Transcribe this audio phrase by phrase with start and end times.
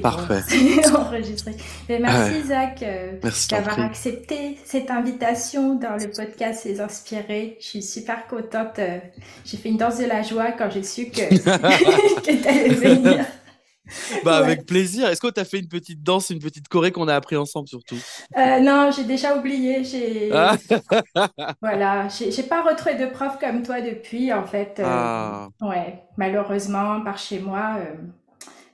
[0.00, 0.42] Parfait.
[0.94, 1.52] enregistré.
[1.88, 3.12] merci Zach euh,
[3.50, 7.56] d'avoir accepté cette invitation dans le podcast Les Inspirés.
[7.60, 8.78] Je suis super contente.
[8.78, 8.98] Euh,
[9.44, 11.20] j'ai fait une danse de la joie quand j'ai su que,
[12.20, 13.24] que tu allais venir.
[14.24, 15.08] Bah, Avec plaisir.
[15.08, 17.68] Est-ce que tu as fait une petite danse, une petite choré qu'on a appris ensemble
[17.68, 17.98] surtout?
[18.36, 19.84] Euh, Non, j'ai déjà oublié.
[19.84, 20.56] J'ai ah.
[21.60, 24.80] voilà, j'ai pas retrouvé de prof comme toi depuis en fait.
[24.82, 25.48] Ah.
[25.60, 27.76] Ouais, malheureusement par chez moi.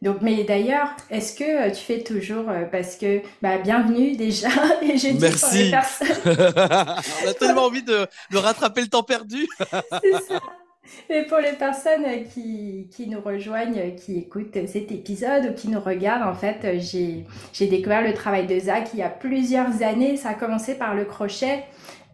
[0.02, 4.48] Donc, mais d'ailleurs, est-ce que euh, tu fais toujours, euh, parce que, bah, bienvenue déjà,
[4.82, 5.72] et je dis Merci.
[7.24, 9.46] On a tellement envie de, de, rattraper le temps perdu.
[9.60, 10.40] C'est ça.
[11.10, 15.78] Et pour les personnes qui, qui, nous rejoignent, qui écoutent cet épisode ou qui nous
[15.78, 20.16] regardent, en fait, j'ai découvert le travail de Zach il y a plusieurs années.
[20.16, 21.64] Ça a commencé par le crochet.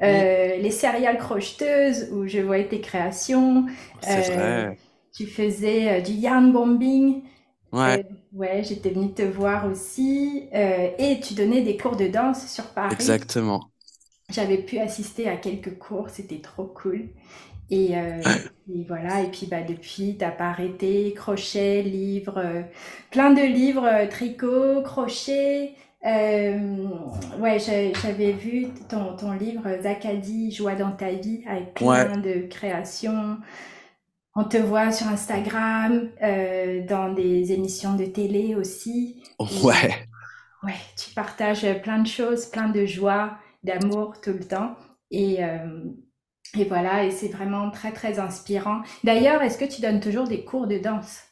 [0.03, 3.65] Euh, les céréales crocheteuses où je voyais tes créations.
[4.03, 4.77] C'est vrai.
[5.17, 7.23] Tu faisais du yarn bombing.
[7.77, 8.07] Ouais.
[8.33, 10.49] ouais, j'étais venue te voir aussi.
[10.55, 12.95] Euh, et tu donnais des cours de danse sur Paris.
[12.95, 13.71] Exactement.
[14.31, 17.09] J'avais pu assister à quelques cours, c'était trop cool.
[17.71, 18.21] Et, euh,
[18.73, 22.63] et, voilà, et puis bah, depuis, t'as pas arrêté, crochet, livres, euh,
[23.11, 25.75] plein de livres, tricot, crochet.
[26.05, 33.37] ouais, j'avais vu ton, ton livre Zakadi, Joie dans ta vie, avec plein de créations.
[34.39, 39.23] On te voit sur Instagram, euh, dans des émissions de télé aussi.
[39.41, 40.07] Ouais.
[40.63, 44.77] ouais, tu partages plein de choses, plein de joie, d'amour tout le temps.
[45.11, 45.85] Et, euh,
[46.55, 48.83] et voilà, et c'est vraiment très, très inspirant.
[49.05, 51.23] D'ailleurs, est-ce que tu donnes toujours des cours de danse?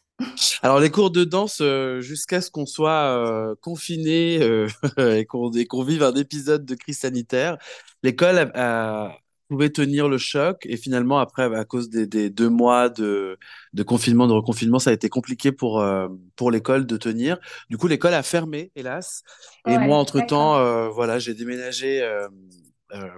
[0.63, 4.37] Alors les cours de danse euh, jusqu'à ce qu'on soit confiné
[4.99, 7.59] et qu'on vive un épisode de crise sanitaire,
[8.03, 9.19] l'école a,
[9.55, 10.67] pouvait tenir le choc.
[10.67, 13.39] Et finalement, après, à cause des, deux mois de,
[13.73, 17.39] de, confinement, de reconfinement, ça a été compliqué pour, euh, pour l'école de tenir.
[17.71, 19.23] Du coup, l'école a fermé, hélas.
[19.67, 22.03] Et moi, entre-temps, euh, voilà, j'ai déménagé.
[22.03, 22.29] Euh,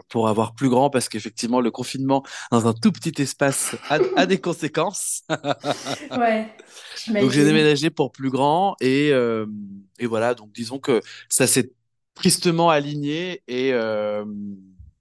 [0.08, 4.40] pour avoir plus grand parce qu'effectivement le confinement dans un tout petit espace a, des
[4.40, 5.22] conséquences.
[6.16, 6.46] ouais.
[7.08, 11.72] Donc j'ai déménagé pour plus grand et, et voilà donc disons que ça s'est
[12.14, 13.74] tristement aligné et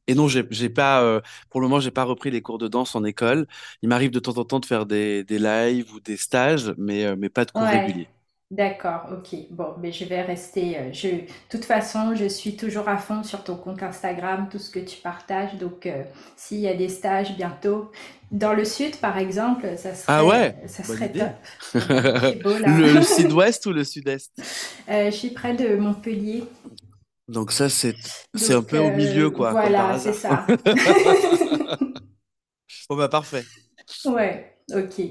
[0.08, 2.96] et non, j'ai pas, euh, pour le moment, j'ai pas repris les cours de danse
[2.96, 3.48] en école.
[3.82, 7.06] Il m'arrive de temps en temps de faire des, des lives ou des stages, mais,
[7.06, 8.08] euh, mais pas de cours réguliers.
[8.52, 9.36] D'accord, ok.
[9.50, 10.78] Bon, mais je vais rester.
[10.78, 14.60] Euh, je, de toute façon, je suis toujours à fond sur ton compte Instagram, tout
[14.60, 15.56] ce que tu partages.
[15.56, 15.90] Donc,
[16.36, 17.92] s'il y a des stages bientôt
[18.30, 21.32] dans le sud, par exemple, ça serait, ah ouais, ça serait top.
[21.74, 24.32] le, sud-ouest ou le sud-est?
[24.88, 26.44] Je suis près de Montpellier.
[27.28, 27.96] Donc ça, c'est
[28.36, 29.52] c'est un peu au milieu, quoi.
[29.52, 30.46] Voilà, c'est ça.
[32.90, 33.44] bon, bah parfait.
[34.06, 35.02] Ouais, ok.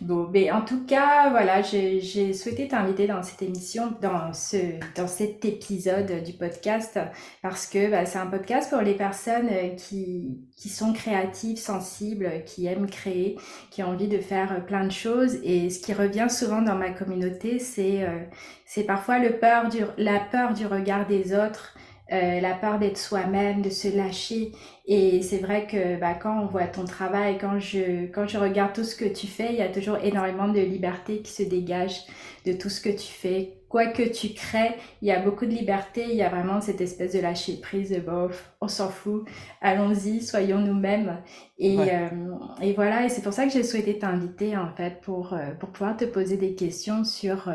[0.00, 4.56] Bon, mais en tout cas, voilà, j'ai souhaité t'inviter dans cette émission, dans, ce,
[4.94, 6.98] dans cet épisode du podcast,
[7.42, 12.66] parce que bah, c'est un podcast pour les personnes euh, qui, sont créatives, sensibles, qui
[12.66, 13.38] aiment créer,
[13.70, 15.36] qui ont envie de faire plein de choses.
[15.42, 19.68] Et ce qui revient souvent dans ma communauté, c'est euh, parfois la peur
[20.54, 21.74] du regard des autres,
[22.12, 24.52] euh, la peur d'être soi-même, de se lâcher.
[24.86, 28.74] Et c'est vrai que bah, quand on voit ton travail, quand je, quand je regarde
[28.74, 32.02] tout ce que tu fais, il y a toujours énormément de liberté qui se dégage
[32.44, 33.54] de tout ce que tu fais.
[33.70, 36.80] Quoi que tu crées, il y a beaucoup de liberté, il y a vraiment cette
[36.80, 38.28] espèce de lâcher prise, de bon,
[38.60, 39.26] on s'en fout,
[39.60, 41.20] allons-y, soyons nous-mêmes.
[41.58, 42.08] Et, euh,
[42.62, 45.70] et voilà, et c'est pour ça que j'ai souhaité t'inviter en fait pour, euh, pour
[45.70, 47.48] pouvoir te poser des questions sur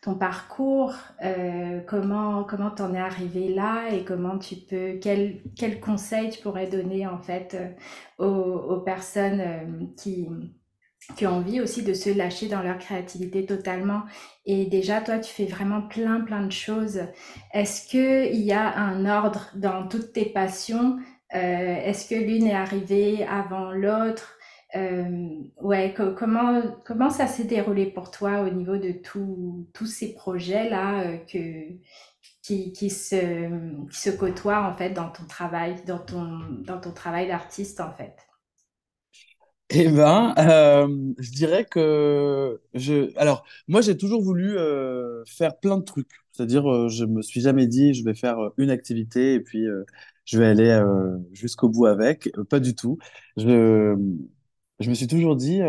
[0.00, 5.78] ton parcours, euh, comment comment t'en es arrivé là et comment tu peux quel quel
[5.78, 7.54] conseil tu pourrais donner en fait
[8.18, 10.28] euh, aux, personnes euh, qui
[11.16, 14.02] qui ont envie aussi de se lâcher dans leur créativité totalement.
[14.44, 17.00] Et déjà, toi, tu fais vraiment plein, plein de choses.
[17.54, 20.98] Est-ce qu'il y a un ordre dans toutes tes passions?
[21.30, 24.36] Est-ce que l'une est arrivée avant l'autre?
[25.60, 31.72] Ouais, comment comment ça s'est déroulé pour toi au niveau de tous ces projets-là que
[32.42, 33.16] qui, qui, se,
[33.88, 37.92] qui se côtoient en fait dans ton travail, dans ton, dans ton travail d'artiste en
[37.92, 38.16] fait?
[39.72, 40.88] Eh ben, euh,
[41.18, 43.16] je dirais que je.
[43.16, 46.10] Alors, moi, j'ai toujours voulu euh, faire plein de trucs.
[46.32, 49.64] C'est-à-dire, euh, je me suis jamais dit, je vais faire une activité et puis
[50.24, 50.80] je vais aller
[51.32, 52.30] jusqu'au bout avec.
[52.48, 52.98] Pas du tout.
[53.36, 53.94] Je,
[54.80, 55.60] je me suis toujours dit,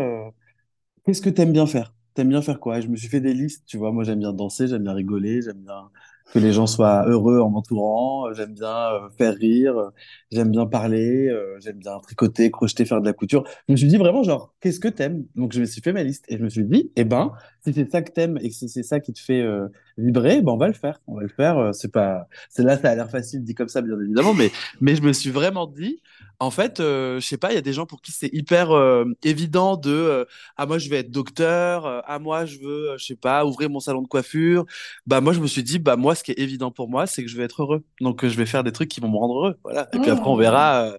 [1.04, 1.94] qu'est-ce que t'aimes bien faire?
[2.14, 2.78] T'aimes bien faire quoi?
[2.78, 3.64] Et je me suis fait des listes.
[3.66, 5.90] Tu vois, moi, j'aime bien danser, j'aime bien rigoler, j'aime bien
[6.32, 8.32] que les gens soient heureux en m'entourant.
[8.34, 9.90] J'aime bien euh, faire rire,
[10.30, 13.44] j'aime bien parler, euh, j'aime bien tricoter, crocheter, faire de la couture.
[13.68, 15.24] Je me suis dit vraiment genre, qu'est-ce que t'aimes?
[15.36, 17.32] Donc je me suis fait ma liste et je me suis dit, eh ben,
[17.64, 19.68] si c'est ça que t'aimes et que c'est ça qui te fait euh,
[19.98, 21.00] vibrer, ben on va le faire.
[21.06, 21.74] On va le faire.
[21.74, 24.50] c'est pas, c'est là, ça a l'air facile dit comme ça, bien évidemment, mais
[24.80, 26.00] mais je me suis vraiment dit,
[26.42, 28.72] en fait, euh, je sais pas, il y a des gens pour qui c'est hyper
[28.72, 30.24] euh, évident de euh,
[30.56, 33.78] ah moi je vais être docteur, ah moi je veux je sais pas ouvrir mon
[33.78, 34.64] salon de coiffure.
[35.06, 37.22] Bah moi je me suis dit bah moi ce qui est évident pour moi c'est
[37.22, 37.84] que je vais être heureux.
[38.00, 39.88] Donc je vais faire des trucs qui vont me rendre heureux, voilà.
[39.92, 40.40] Et puis après on mmh.
[40.40, 40.96] verra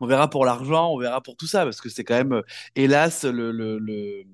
[0.00, 2.42] on verra pour l'argent, on verra pour tout ça parce que c'est quand même
[2.76, 4.24] hélas le, le, le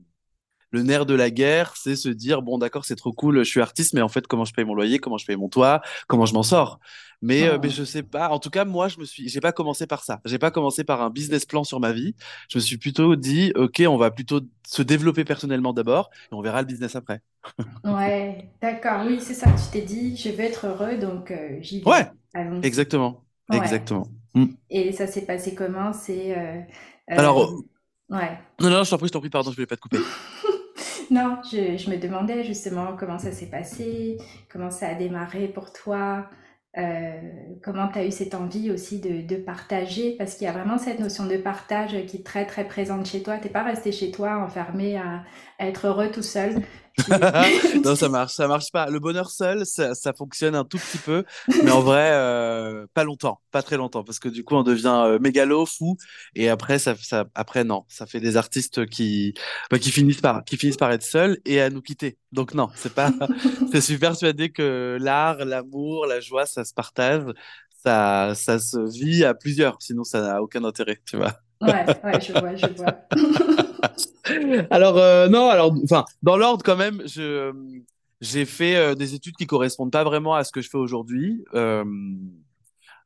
[0.71, 3.61] le nerf de la guerre, c'est se dire bon d'accord c'est trop cool, je suis
[3.61, 6.27] artiste, mais en fait comment je paye mon loyer, comment je paye mon toit, comment
[6.27, 6.81] je m'en sors.
[7.23, 8.31] Mais, euh, mais je sais pas.
[8.31, 10.21] En tout cas moi je me suis, j'ai pas commencé par ça.
[10.25, 12.15] J'ai pas commencé par un business plan sur ma vie.
[12.49, 16.41] Je me suis plutôt dit ok on va plutôt se développer personnellement d'abord et on
[16.41, 17.21] verra le business après.
[17.85, 19.51] ouais d'accord oui c'est ça.
[19.53, 21.87] Tu t'es dit je veux être heureux donc euh, j'y vais.
[21.89, 22.07] Ouais
[22.63, 24.07] exactement exactement.
[24.35, 24.47] Mm.
[24.71, 25.93] Et ça s'est passé comment?
[25.93, 26.61] C'est euh,
[27.09, 27.63] alors.
[28.09, 28.39] Ouais.
[28.61, 29.99] Non, non, je t'en prie, je t'en prie, pardon, je voulais pas te couper.
[31.11, 34.17] Non, je, me demandais justement comment ça s'est passé,
[34.49, 36.31] comment ça a démarré pour toi,
[36.79, 37.21] euh,
[37.65, 41.01] comment tu as eu cette envie aussi de, partager, parce qu'il y a vraiment cette
[41.01, 43.39] notion de partage qui est très très présente chez toi.
[43.39, 45.25] Tu n'es pas resté chez toi enfermé à,
[45.59, 46.63] être heureux tout seul.
[47.85, 48.87] non, ça marche, ça marche pas.
[48.87, 51.25] Le bonheur seul, ça, ça fonctionne un tout petit peu,
[51.65, 55.03] mais en vrai, euh, pas longtemps, pas très longtemps, parce que du coup, on devient
[55.07, 55.97] euh, mégalo, fou,
[56.35, 59.35] et après, ça, ça, après non, ça fait des artistes qui,
[59.71, 62.19] bah, qui finissent par, qui finissent par être seuls et à nous quitter.
[62.33, 63.11] Donc non, c'est pas,
[63.73, 67.23] je suis persuadé que l'art, l'amour, la joie, ça se partage,
[67.85, 71.35] ça, ça se vit à plusieurs, sinon ça n'a aucun intérêt, tu vois.
[71.61, 73.67] Ouais, ouais, je vois, je vois.
[74.71, 77.53] alors euh, non, alors enfin dans l'ordre quand même, je
[78.21, 81.45] j'ai fait euh, des études qui correspondent pas vraiment à ce que je fais aujourd'hui.
[81.55, 81.85] Euh,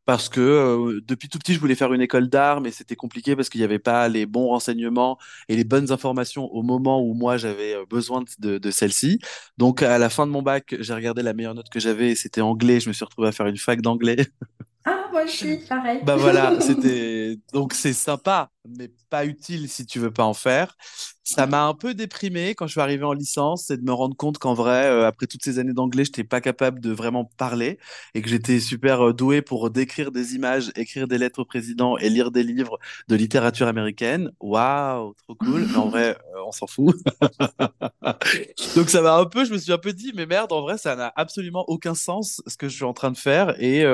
[0.06, 3.36] parce que euh, depuis tout petit, je voulais faire une école d'art, mais c'était compliqué
[3.36, 5.18] parce qu'il n'y avait pas les bons renseignements
[5.48, 9.18] et les bonnes informations au moment où moi j'avais besoin de, de celle-ci.
[9.56, 12.42] Donc à la fin de mon bac, j'ai regardé la meilleure note que j'avais c'était
[12.42, 12.80] anglais.
[12.80, 14.26] Je me suis retrouvé à faire une fac d'anglais.
[14.84, 16.00] Ah, moi aussi, pareil.
[16.04, 17.13] Bah voilà, c'était
[17.52, 20.76] donc c'est sympa, mais pas utile si tu veux pas en faire.
[21.22, 24.16] Ça m'a un peu déprimé quand je suis arrivé en licence, c'est de me rendre
[24.16, 27.24] compte qu'en vrai, euh, après toutes ces années d'anglais, je n'étais pas capable de vraiment
[27.38, 27.78] parler
[28.14, 31.96] et que j'étais super euh, doué pour décrire des images, écrire des lettres au président
[31.98, 32.78] et lire des livres
[33.08, 34.32] de littérature américaine.
[34.40, 35.66] Waouh, trop cool.
[35.70, 36.94] Mais en vrai, euh, on s'en fout.
[38.76, 40.78] Donc ça m'a un peu, je me suis un peu dit, mais merde, en vrai,
[40.78, 43.84] ça n'a absolument aucun sens ce que je suis en train de faire et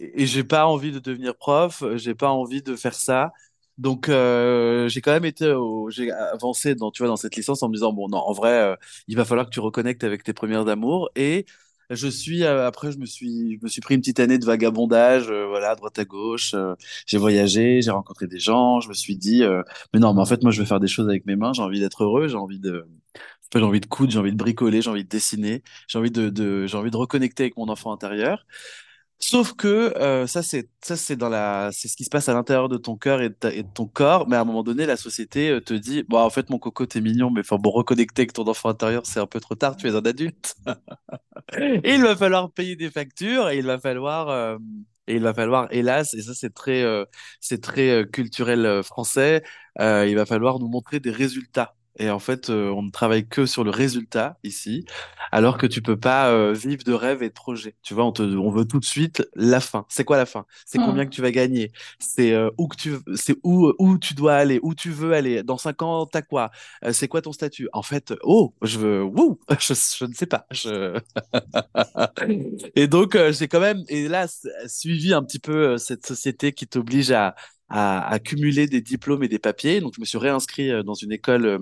[0.00, 3.32] et j'ai pas envie de devenir prof, j'ai pas envie de faire ça.
[3.78, 5.52] Donc euh, j'ai quand même été,
[5.90, 8.50] j'ai avancé dans, tu vois, dans cette licence en me disant bon non, en vrai,
[8.52, 8.76] euh,
[9.08, 11.10] il va falloir que tu reconnectes avec tes premières amours.
[11.16, 11.46] Et
[11.90, 14.44] je suis euh, après, je me suis, je me suis pris une petite année de
[14.44, 16.54] vagabondage, voilà, droite à gauche.
[17.06, 18.80] j'ai voyagé, j'ai rencontré des gens.
[18.80, 19.42] Je me suis dit
[19.94, 21.52] mais non, mais en fait moi je veux faire des choses avec mes mains.
[21.54, 22.86] J'ai envie d'être heureux, j'ai envie de
[23.54, 26.66] j'ai envie de coudre, j'ai envie de bricoler, j'ai envie de dessiner, j'ai envie de
[26.66, 28.46] j'ai envie de reconnecter avec mon enfant intérieur.
[29.22, 32.34] Sauf que euh, ça c'est ça c'est dans la c'est ce qui se passe à
[32.34, 35.50] l'intérieur de ton cœur et, de ton corps, mais à un moment donné la société
[35.50, 38.48] euh, te dit bon en fait mon coco t'es mignon mais bon reconnecter avec ton
[38.48, 40.56] enfant intérieur c'est un peu trop tard tu es un adulte.
[41.58, 44.56] Et il va falloir payer des factures et il va falloir euh,
[45.06, 46.84] et il va falloir hélas et ça c'est très
[47.40, 49.42] c'est très culturel français
[49.78, 53.46] il va falloir nous montrer des résultats et en fait, euh, on ne travaille que
[53.46, 54.84] sur le résultat ici,
[55.32, 57.74] alors que tu peux pas euh, vivre de rêves et de projets.
[57.82, 59.84] Tu vois, on, te, on veut tout de suite la fin.
[59.88, 60.46] C'est quoi la fin?
[60.66, 60.84] C'est hmm.
[60.86, 61.72] combien que tu vas gagner?
[61.98, 65.42] C'est euh, où que tu, c'est où où tu dois aller, où tu veux aller?
[65.42, 66.50] Dans cinq ans, t'as quoi?
[66.92, 67.68] C'est quoi ton statut?
[67.72, 70.46] En fait, oh, je veux, wouh, je, je ne sais pas.
[70.50, 70.98] Je...
[72.76, 74.26] et donc, j'ai quand même, et là,
[74.66, 77.34] suivi un petit peu cette société qui t'oblige à
[77.70, 79.80] à, à, cumuler des diplômes et des papiers.
[79.80, 81.58] Donc, je me suis réinscrit euh, dans une école euh,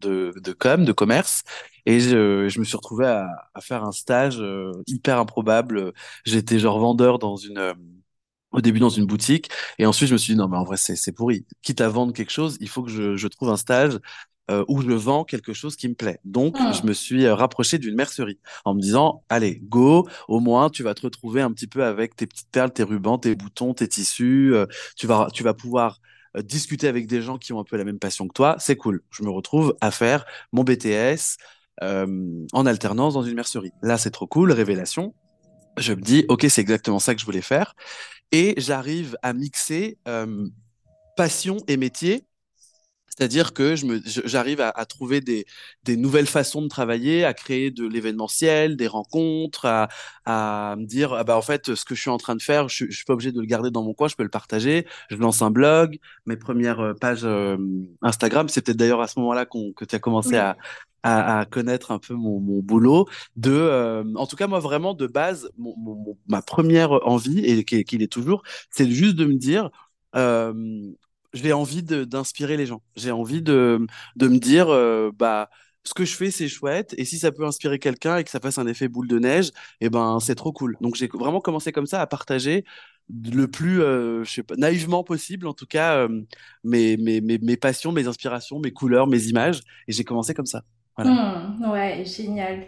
[0.00, 1.42] de, de com, de commerce,
[1.86, 5.92] et je, je me suis retrouvé à, à faire un stage euh, hyper improbable.
[6.24, 7.74] J'étais genre vendeur dans une
[8.52, 9.50] au début dans une boutique.
[9.78, 11.46] Et ensuite, je me suis dit, non, mais en vrai, c'est pourri.
[11.62, 13.98] Quitte à vendre quelque chose, il faut que je, je trouve un stage
[14.50, 16.20] euh, où je vends quelque chose qui me plaît.
[16.24, 16.72] Donc, Hmm.
[16.72, 20.82] je me suis euh, rapproché d'une mercerie en me disant, allez, go, au moins, tu
[20.82, 23.88] vas te retrouver un petit peu avec tes petites perles, tes rubans, tes boutons, tes
[23.88, 24.54] tissus.
[24.54, 26.00] euh, tu vas, tu vas pouvoir
[26.36, 28.56] euh, discuter avec des gens qui ont un peu la même passion que toi.
[28.58, 29.02] C'est cool.
[29.10, 31.36] Je me retrouve à faire mon BTS
[31.82, 33.72] en alternance dans une mercerie.
[33.82, 35.14] Là, c'est trop cool, révélation.
[35.76, 37.74] Je me dis, ok, c'est exactement ça que je voulais faire.
[38.32, 40.48] Et j'arrive à mixer euh,
[41.16, 42.24] passion et métier
[43.16, 43.74] c'est-à-dire que
[44.24, 45.46] j'arrive à, à trouver des,
[45.84, 49.88] des nouvelles façons de travailler, à créer de l'événementiel, des rencontres, à,
[50.24, 52.68] à me dire, ah bah en fait, ce que je suis en train de faire,
[52.68, 54.86] je, je suis pas obligé de le garder dans mon coin, je peux le partager.
[55.10, 57.56] Je lance un blog, mes premières euh, pages euh,
[58.02, 60.36] Instagram, c'est peut-être d'ailleurs à ce moment-là qu'on, que tu as commencé Oui.
[60.38, 60.56] à,
[61.02, 63.06] à, à connaître un peu mon, mon boulot.
[63.36, 67.40] De, euh, en tout cas, moi, vraiment, de base, mon, mon- mon- ma première envie,
[67.44, 69.70] et qu'il qu'il est toujours, c'est juste de me dire,
[70.16, 70.52] euh,
[71.36, 72.82] j'ai envie d'inspirer les gens.
[72.96, 75.50] J'ai envie de, de me dire, euh, bah,
[75.84, 76.94] ce que je fais, c'est chouette.
[76.98, 79.50] Et si ça peut inspirer quelqu'un et que ça fasse un effet boule de neige,
[79.80, 80.76] eh ben, c'est trop cool.
[80.80, 82.64] Donc, j'ai vraiment commencé comme ça à partager
[83.08, 84.24] le plus, euh,
[84.56, 86.22] naïvement possible, en tout cas, euh,
[86.64, 89.60] mes, mes, mes, passions, mes inspirations, mes couleurs, mes images.
[89.86, 90.62] Et j'ai commencé comme ça.
[90.98, 92.64] Hmm, ouais, génial.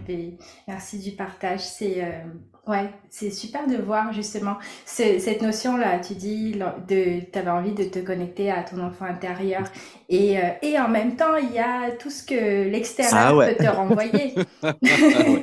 [0.69, 1.61] Merci du partage.
[1.61, 2.23] C'est
[2.69, 4.57] ouais, c'est super de voir justement
[4.87, 5.99] ce- cette notion-là.
[6.01, 9.65] Tu dis l'en- de, t'avais envie de te connecter à ton enfant intérieur
[10.09, 13.53] et, euh, et en même temps, il y a tout ce que l'extérieur ouais.
[13.57, 14.35] peut te renvoyer.
[15.13, 15.41] Ah ouais.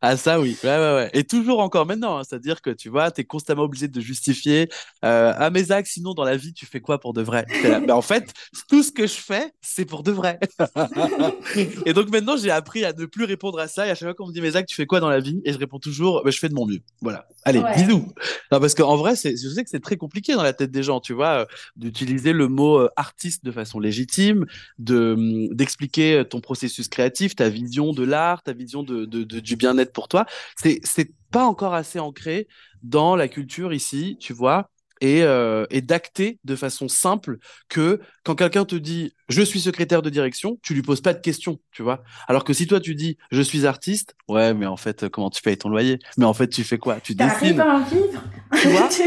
[0.00, 1.10] Ah ça oui, ouais, ouais, ouais.
[1.14, 2.22] Et toujours encore maintenant, hein.
[2.24, 4.68] c'est-à-dire que tu vois, tu es constamment obligé de justifier
[5.04, 7.46] euh, à mes actes, sinon dans la vie, tu fais quoi pour de vrai?
[7.60, 8.32] T'es là, Mais en fait,
[8.68, 10.38] tout ce que je fais, c'est pour de vrai.
[11.84, 13.86] Et donc maintenant, j'ai appris à ne plus répondre à ça.
[13.86, 15.40] Et à chaque fois qu'on me dit mes actes, tu fais quoi dans la vie?
[15.44, 16.80] Et je réponds toujours, bah, je fais de mon mieux.
[17.00, 17.26] Voilà.
[17.44, 17.74] Allez, Ouais.
[17.74, 18.06] bisous.
[18.52, 20.82] Non, parce qu'en vrai, c'est, je sais que c'est très compliqué dans la tête des
[20.82, 24.46] gens, tu vois, euh, d'utiliser le mot euh, artiste de façon légitime,
[24.78, 29.24] de, hum, d'expliquer euh, ton processus créatif, ta vision de l'art, ta vision de, de-
[29.24, 30.24] de- du bien-être pour toi.
[30.56, 32.46] C'est, c'est pas encore assez ancré
[32.82, 34.70] dans la culture ici, tu vois.
[35.04, 40.00] Et, euh, et d'acter de façon simple que quand quelqu'un te dit je suis secrétaire
[40.00, 42.04] de direction, tu lui poses pas de questions, tu vois.
[42.28, 45.42] Alors que si toi tu dis je suis artiste, ouais, mais en fait, comment tu
[45.42, 45.98] payes ton loyer?
[46.18, 47.00] Mais en fait, tu fais quoi?
[47.00, 48.22] Tu dessines, à en vivre?
[48.60, 48.88] tu vois?
[48.92, 49.02] Tu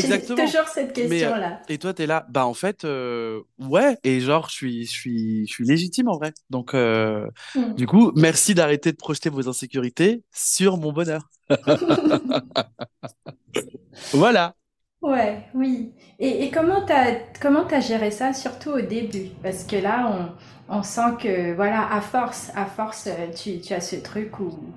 [0.00, 0.44] exactement.
[0.44, 1.62] toujours cette euh, question-là.
[1.68, 5.46] et toi, t'es là, bah en fait, euh, ouais, et genre, je suis, je suis,
[5.46, 6.32] je suis légitime en vrai.
[6.50, 7.72] Donc, euh, Hmm.
[7.74, 11.22] du coup, merci d'arrêter de projeter vos insécurités sur mon bonheur.
[14.12, 14.54] Voilà.
[15.00, 15.94] Ouais, oui.
[16.18, 19.30] Et, et comment t'as, comment t'as géré ça, surtout au début?
[19.42, 20.34] Parce que là,
[20.68, 24.40] on, on sent que, voilà, à force, à force, euh, tu, tu as ce truc
[24.40, 24.74] où,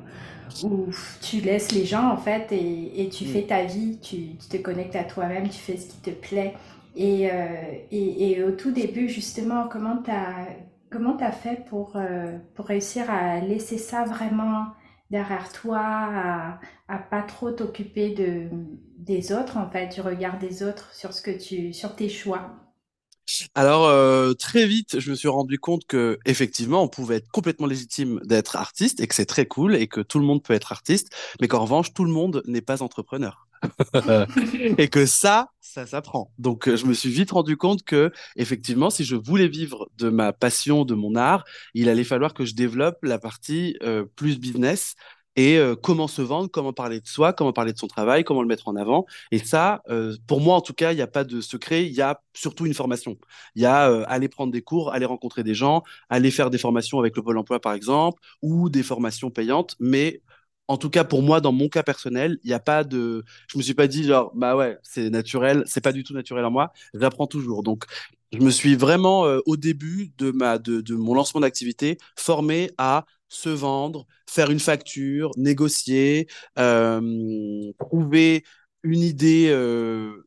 [0.61, 0.89] où
[1.21, 3.25] tu laisses les gens, en fait, et, et tu Mm.
[3.25, 6.55] fais ta vie, tu, tu te connectes à toi-même, tu fais ce qui te plaît.
[6.95, 7.47] Et, euh,
[7.91, 10.45] et, et au tout début, justement, comment t'as,
[10.91, 14.65] comment t'as fait pour, euh, pour réussir à laisser ça vraiment
[15.11, 18.49] derrière toi, à, à pas trop t'occuper de,
[18.97, 22.55] des autres, en fait, du regard des autres sur ce que tu, sur tes choix.
[23.55, 27.67] Alors, euh, très vite, je me suis rendu compte que effectivement, on pouvait être complètement
[27.67, 30.71] légitime d'être artiste et que c'est très cool et que tout le monde peut être
[30.71, 33.47] artiste, mais qu'en revanche, tout le monde n'est pas entrepreneur.
[34.77, 36.31] et que ça, ça s'apprend.
[36.37, 40.09] Donc, euh, je me suis vite rendu compte que, effectivement, si je voulais vivre de
[40.09, 44.37] ma passion, de mon art, il allait falloir que je développe la partie euh, plus
[44.37, 44.95] business
[45.37, 48.41] et euh, comment se vendre, comment parler de soi, comment parler de son travail, comment
[48.41, 49.05] le mettre en avant.
[49.31, 49.81] Et ça,
[50.27, 51.85] pour moi, en tout cas, il n'y a pas de secret.
[51.85, 53.17] Il y a surtout une formation.
[53.55, 56.99] Il y a aller prendre des cours, aller rencontrer des gens, aller faire des formations
[56.99, 59.77] avec le Pôle emploi, par exemple, ou des formations payantes.
[59.79, 60.21] Mais
[60.71, 63.23] en tout cas, pour moi, dans mon cas personnel, il n'y a pas de.
[63.47, 65.63] Je me suis pas dit genre, bah ouais, c'est naturel.
[65.67, 66.73] C'est pas du tout naturel en moi.
[66.93, 67.63] J'apprends toujours.
[67.63, 67.85] Donc,
[68.31, 72.71] je me suis vraiment euh, au début de ma de, de mon lancement d'activité formé
[72.77, 76.27] à se vendre, faire une facture, négocier,
[76.59, 78.43] euh, trouver
[78.83, 79.47] une idée.
[79.49, 80.25] euh,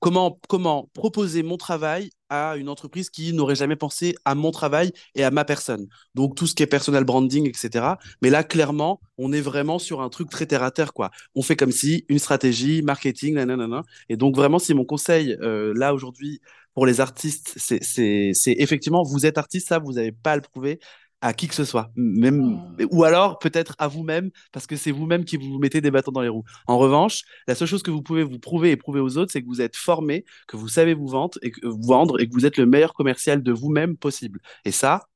[0.00, 5.24] Comment, proposer mon travail à une entreprise qui n'aurait jamais pensé à mon travail et
[5.24, 5.88] à ma personne.
[6.14, 7.84] Donc, tout ce qui est personal branding, etc.
[8.22, 11.10] Mais là, clairement, on est vraiment sur un truc très terre à terre, quoi.
[11.34, 13.82] On fait comme si une stratégie, marketing, nanana.
[14.08, 16.40] Et donc, vraiment, si mon conseil, euh, là, aujourd'hui,
[16.74, 20.78] pour les artistes, c'est effectivement, vous êtes artiste, ça, vous n'avez pas à le prouver
[21.22, 25.24] à qui que ce soit, même, ou alors peut-être à vous-même, parce que c'est vous-même
[25.24, 26.44] qui vous mettez des bâtons dans les roues.
[26.66, 29.40] En revanche, la seule chose que vous pouvez vous prouver et prouver aux autres, c'est
[29.42, 32.34] que vous êtes formé, que vous savez vous vendre et que, vous vendre et que
[32.34, 34.40] vous êtes le meilleur commercial de vous-même possible.
[34.64, 35.06] Et ça,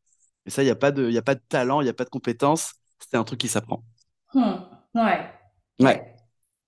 [0.47, 1.95] et ça, il n'y a pas de, il a pas de talent, il n'y a
[1.95, 2.75] pas de compétence.
[3.11, 3.85] C'est un truc qui s'apprend.
[4.33, 4.67] Hmm.
[4.95, 5.31] Ouais,
[5.81, 6.17] Ouais.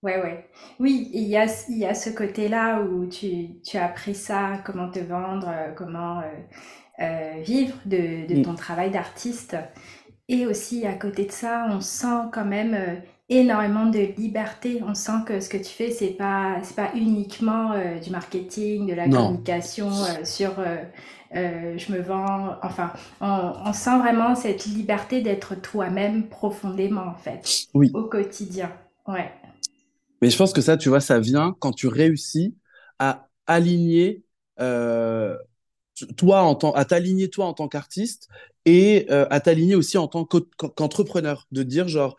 [0.02, 0.20] ouais.
[0.20, 0.50] Ouais.
[0.80, 4.60] Oui, il y a, il y a ce côté-là où tu, tu as appris ça,
[4.66, 6.24] comment te vendre, euh, comment euh,
[7.00, 8.42] euh, vivre de, de Mm.
[8.42, 9.56] ton travail d'artiste.
[10.28, 12.96] Et aussi, à côté de ça, on sent quand même euh,
[13.28, 14.82] énormément de liberté.
[14.86, 18.86] On sent que ce que tu fais, c'est pas, c'est pas uniquement euh, du marketing,
[18.88, 20.52] de la Non, communication euh, sur
[21.34, 22.56] euh, je me vends.
[22.62, 27.90] Enfin, on, on sent vraiment cette liberté d'être toi-même profondément, en fait, oui.
[27.92, 28.70] au quotidien.
[29.06, 29.30] Ouais.
[30.20, 32.56] Mais je pense que ça, tu vois, ça vient quand tu réussis
[32.98, 34.22] à aligner
[36.16, 38.28] toi à t'aligner toi en tant qu'artiste
[38.64, 42.16] et euh, à t'aligner aussi en tant qu'entrepreneur, de dire genre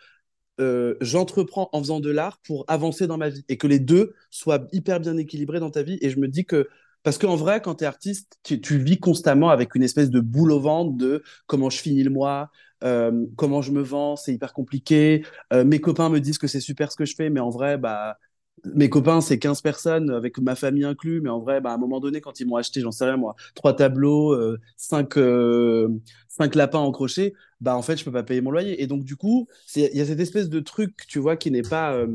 [0.60, 4.14] euh, j'entreprends en faisant de l'art pour avancer dans ma vie et que les deux
[4.30, 5.98] soient hyper bien équilibrés dans ta vie.
[6.02, 6.70] Et je me dis que,
[7.02, 10.52] parce qu'en vrai, quand tu es artiste, tu, vis constamment avec une espèce de boule
[10.52, 12.52] au ventre de comment je finis le mois,
[12.84, 15.26] euh, comment je me vends, c'est hyper compliqué.
[15.52, 18.18] Mes copains me disent que c'est super ce que je fais, mais en vrai, bah,
[18.66, 21.78] mes copains, c'est 15 personnes, avec ma famille inclus, mais en vrai, bah, à un
[21.78, 25.90] moment donné, quand ils m'ont acheté, j'en sais rien moi, trois tableaux, euh, cinq, euh,
[26.30, 28.82] cinq lapins en crochet, bah en fait, je peux pas payer mon loyer.
[28.82, 31.62] Et donc, du coup, il y a cette espèce de truc, tu vois, qui n'est
[31.62, 32.08] pas, euh,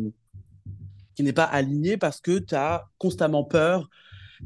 [1.34, 3.90] pas aligné parce que tu as constamment peur.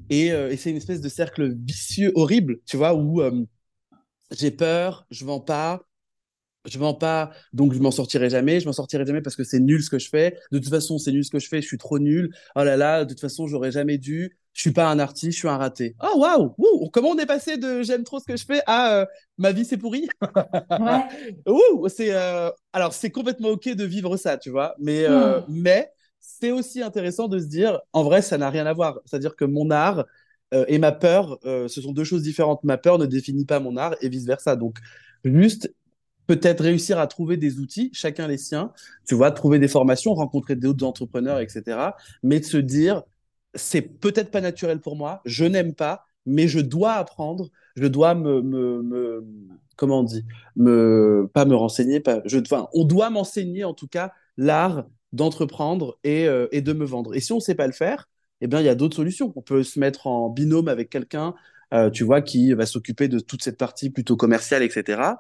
[0.09, 3.21] Et, et c'est une espèce de cercle vicieux horrible, tu vois, où
[4.31, 5.83] j'ai peur, je vends pas,
[6.65, 8.61] je vends pas, donc je m'en sortirai jamais.
[8.61, 10.39] Je m'en sortirai jamais parce que c'est nul ce que je fais.
[10.53, 11.61] De toute façon, c'est nul ce que je fais.
[11.61, 12.33] Je suis trop nul.
[12.57, 14.37] Oh là là, de toute façon, j'aurais jamais dû.
[14.53, 15.97] Je suis pas un artiste, je suis un raté.
[16.03, 19.07] Oh waouh, comment on est passé de j'aime trop ce que je fais à euh,
[19.39, 20.09] ma vie c'est pourri?
[20.77, 21.05] Ouais.
[21.89, 24.75] C'est euh, alors c'est complètement ok de vivre ça, tu vois.
[24.79, 25.45] Mais euh, Hmm.
[25.49, 25.91] mais
[26.21, 29.01] c'est aussi intéressant de se dire, en vrai, ça n'a rien à voir.
[29.07, 30.05] C'est-à-dire que mon art
[30.69, 32.63] et ma peur, euh, ce sont deux choses différentes.
[32.63, 34.55] Ma peur ne définit pas mon art et vice versa.
[34.55, 34.79] Donc
[35.25, 35.73] juste
[36.27, 38.73] peut-être réussir à trouver des outils, chacun les siens,
[39.07, 41.79] tu vois, trouver des formations, rencontrer d'autres entrepreneurs, etc.
[42.23, 43.03] Mais de se dire,
[43.55, 48.15] c'est peut-être pas naturel pour moi, je n'aime pas, mais je dois apprendre, je dois
[48.15, 49.25] me, me, me
[49.77, 50.25] comment on dit,
[50.57, 55.99] me, pas me renseigner, pas, je, enfin, on doit m'enseigner en tout cas l'art d'entreprendre
[56.05, 57.15] et, euh, de me vendre.
[57.15, 58.09] Et si on ne sait pas le faire,
[58.41, 59.33] eh bien, il y a d'autres solutions.
[59.37, 61.35] On peut se mettre en binôme avec quelqu'un,
[61.75, 65.15] euh, tu vois, qui va s'occuper de toute cette partie plutôt commerciale, etc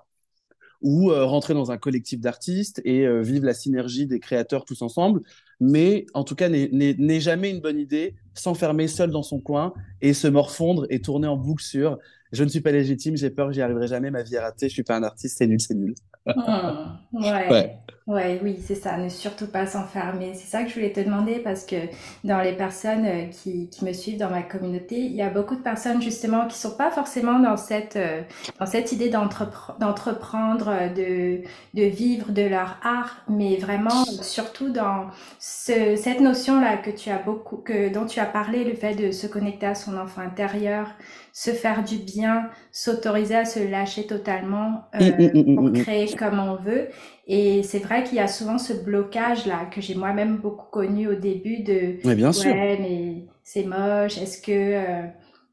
[0.83, 4.83] ou euh, rentrer dans un collectif d'artistes et euh, vivre la synergie des créateurs tous
[4.83, 5.23] ensemble.
[5.61, 10.12] Mais en tout cas, n'est jamais une bonne idée s'enfermer seul dans son coin et
[10.14, 11.99] se morfondre et tourner en boucle sur
[12.33, 14.73] je ne suis pas légitime, j'ai peur, j'y arriverai jamais, ma vie est ratée, je
[14.73, 15.95] suis pas un artiste, c'est nul, c'est nul.
[16.35, 17.49] Hmm, Ouais.
[17.51, 20.33] ouais, ouais, oui, c'est ça, ne surtout pas s'enfermer.
[20.35, 21.77] C'est ça que je voulais te demander parce que
[22.25, 25.57] dans les personnes euh, qui, qui me suivent dans ma communauté, il y a beaucoup
[25.57, 28.23] de personnes justement qui sont pas forcément dans cette, euh,
[28.59, 31.43] dans cette idée d'entrepre- d'entreprendre, euh, de,
[31.75, 35.07] de vivre de leur art, mais vraiment euh, surtout dans
[35.38, 39.12] ce, cette notion-là que tu as beaucoup, que, dont tu as parlé, le fait de
[39.12, 40.88] se connecter à son enfant intérieur,
[41.33, 44.85] se faire du bien, s'autoriser à se lâcher totalement.
[44.99, 46.88] Mm, mm, euh, mm, pour créer comme on veut.
[47.27, 51.15] Et c'est vrai qu'il y a souvent ce blocage-là que j'ai moi-même beaucoup connu au
[51.15, 52.57] début de Mais bien sûr.
[52.57, 55.07] ouais, mais c'est moche, est-ce que euh,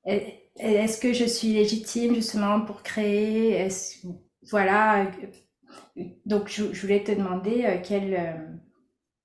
[0.05, 3.51] est- est-ce que je suis légitime justement pour créer?
[3.51, 4.07] Est-ce,
[4.51, 5.11] voilà.
[6.25, 8.33] Donc je, je voulais te demander euh, quel euh,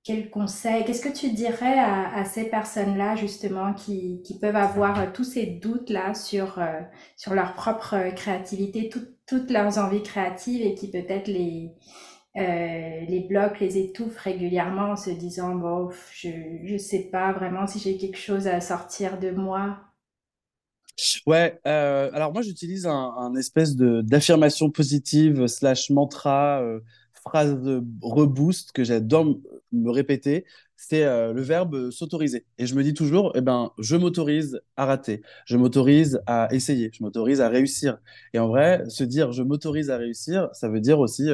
[0.05, 5.01] quel conseil, qu'est-ce que tu dirais à, à ces personnes-là justement qui, qui peuvent avoir
[5.01, 6.81] euh, tous ces doutes-là sur, euh,
[7.17, 11.73] sur leur propre euh, créativité, tout- toutes leurs envies créatives et qui peut-être les,
[12.37, 16.29] euh, les bloquent, les étouffent régulièrement en se disant, bon, je,
[16.65, 19.79] je sais pas vraiment si j'ai quelque chose à sortir de moi.
[21.27, 26.81] Ouais, euh, alors moi j'utilise un, un espèce de d'affirmation positive slash mantra, euh,
[27.25, 29.25] phrase de reboost que j'adore
[29.73, 30.45] me répéter.
[30.77, 32.45] C'est le verbe s'autoriser.
[32.59, 36.91] Et je me dis toujours, eh ben, je m'autorise à rater, je m'autorise à essayer,
[36.93, 37.97] je m'autorise à réussir.
[38.35, 41.31] Et en vrai, se dire je m'autorise à réussir, ça veut dire aussi,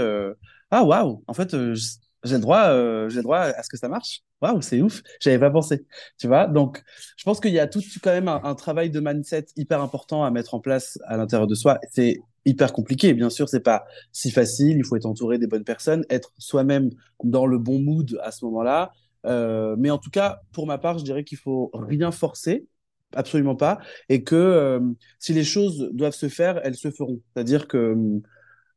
[0.71, 1.75] ah waouh, en fait, euh,
[2.23, 4.23] j'ai le droit, euh, j'ai droit à ce que ça marche.
[4.41, 5.85] Waouh, c'est ouf, j'avais pas pensé.
[6.19, 6.83] Tu vois, donc
[7.17, 10.31] je pense qu'il y a tout quand même un, travail de mindset hyper important à
[10.31, 11.79] mettre en place à l'intérieur de soi.
[11.91, 14.79] C'est hyper compliqué, bien sûr, c'est pas si facile.
[14.79, 16.91] Il faut être entouré des bonnes personnes, être soi-même
[17.25, 18.93] dans le bon mood à ce moment-là.
[19.27, 22.67] Euh, mais en tout cas, pour ma part, je dirais qu'il faut rien forcer,
[23.15, 24.81] absolument pas, et que
[25.19, 27.21] si les choses doivent se faire, elles se feront.
[27.35, 28.23] C'est-à-dire que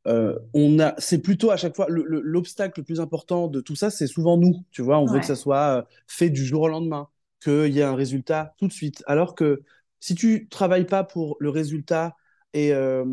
[0.07, 3.61] euh, on a, c'est plutôt à chaque fois le- le- l'obstacle le plus important de
[3.61, 4.63] tout ça, c'est souvent nous.
[4.71, 7.07] Tu vois, on veut que ça soit euh, fait du jour au lendemain,
[7.41, 9.03] qu'il y ait un résultat tout de suite.
[9.07, 9.63] Alors que
[9.99, 12.15] si tu travailles pas pour le résultat
[12.53, 13.05] et euh,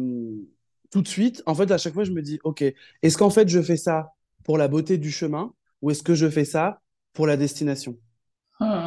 [0.91, 2.63] tout de suite, en fait, à chaque fois, je me dis, ok,
[3.03, 4.13] est-ce qu'en fait je fais ça
[4.45, 6.81] pour la beauté du chemin ou est-ce que je fais ça
[7.13, 7.97] pour la destination?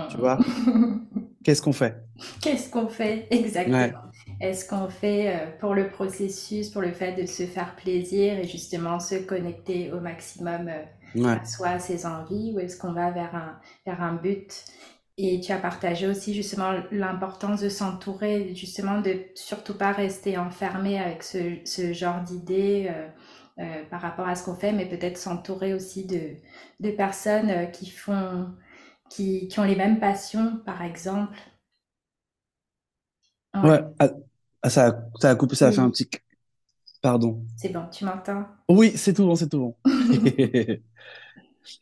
[0.07, 0.39] Tu vois?
[1.43, 2.03] Qu'est-ce qu'on fait?
[2.41, 3.29] Qu'est-ce qu'on fait?
[3.65, 4.12] Exactement
[4.43, 8.47] Est-ce qu'on fait euh, pour le processus, pour le fait de se faire plaisir et
[8.47, 10.83] justement se connecter au maximum euh,
[11.23, 14.65] à soi, à ses envies, ou est-ce qu'on va vers un, vers un but?
[15.17, 20.99] Et tu as partagé aussi justement l'importance de s'entourer, justement de surtout pas rester enfermé
[20.99, 22.91] avec ce, ce genre d'idées
[23.59, 26.35] euh, par rapport à ce qu'on fait, mais peut-être s'entourer aussi de,
[26.79, 28.47] de personnes qui font
[29.09, 31.37] qui, ont les mêmes passions, par exemple.
[33.63, 34.09] Ouais, ah,
[34.63, 36.09] ah, ça, a, ça a coupé, ça a fait un petit.
[37.01, 37.45] Pardon.
[37.57, 38.45] C'est bon, tu m'entends?
[38.69, 39.75] Oui, c'est tout bon, c'est tout bon.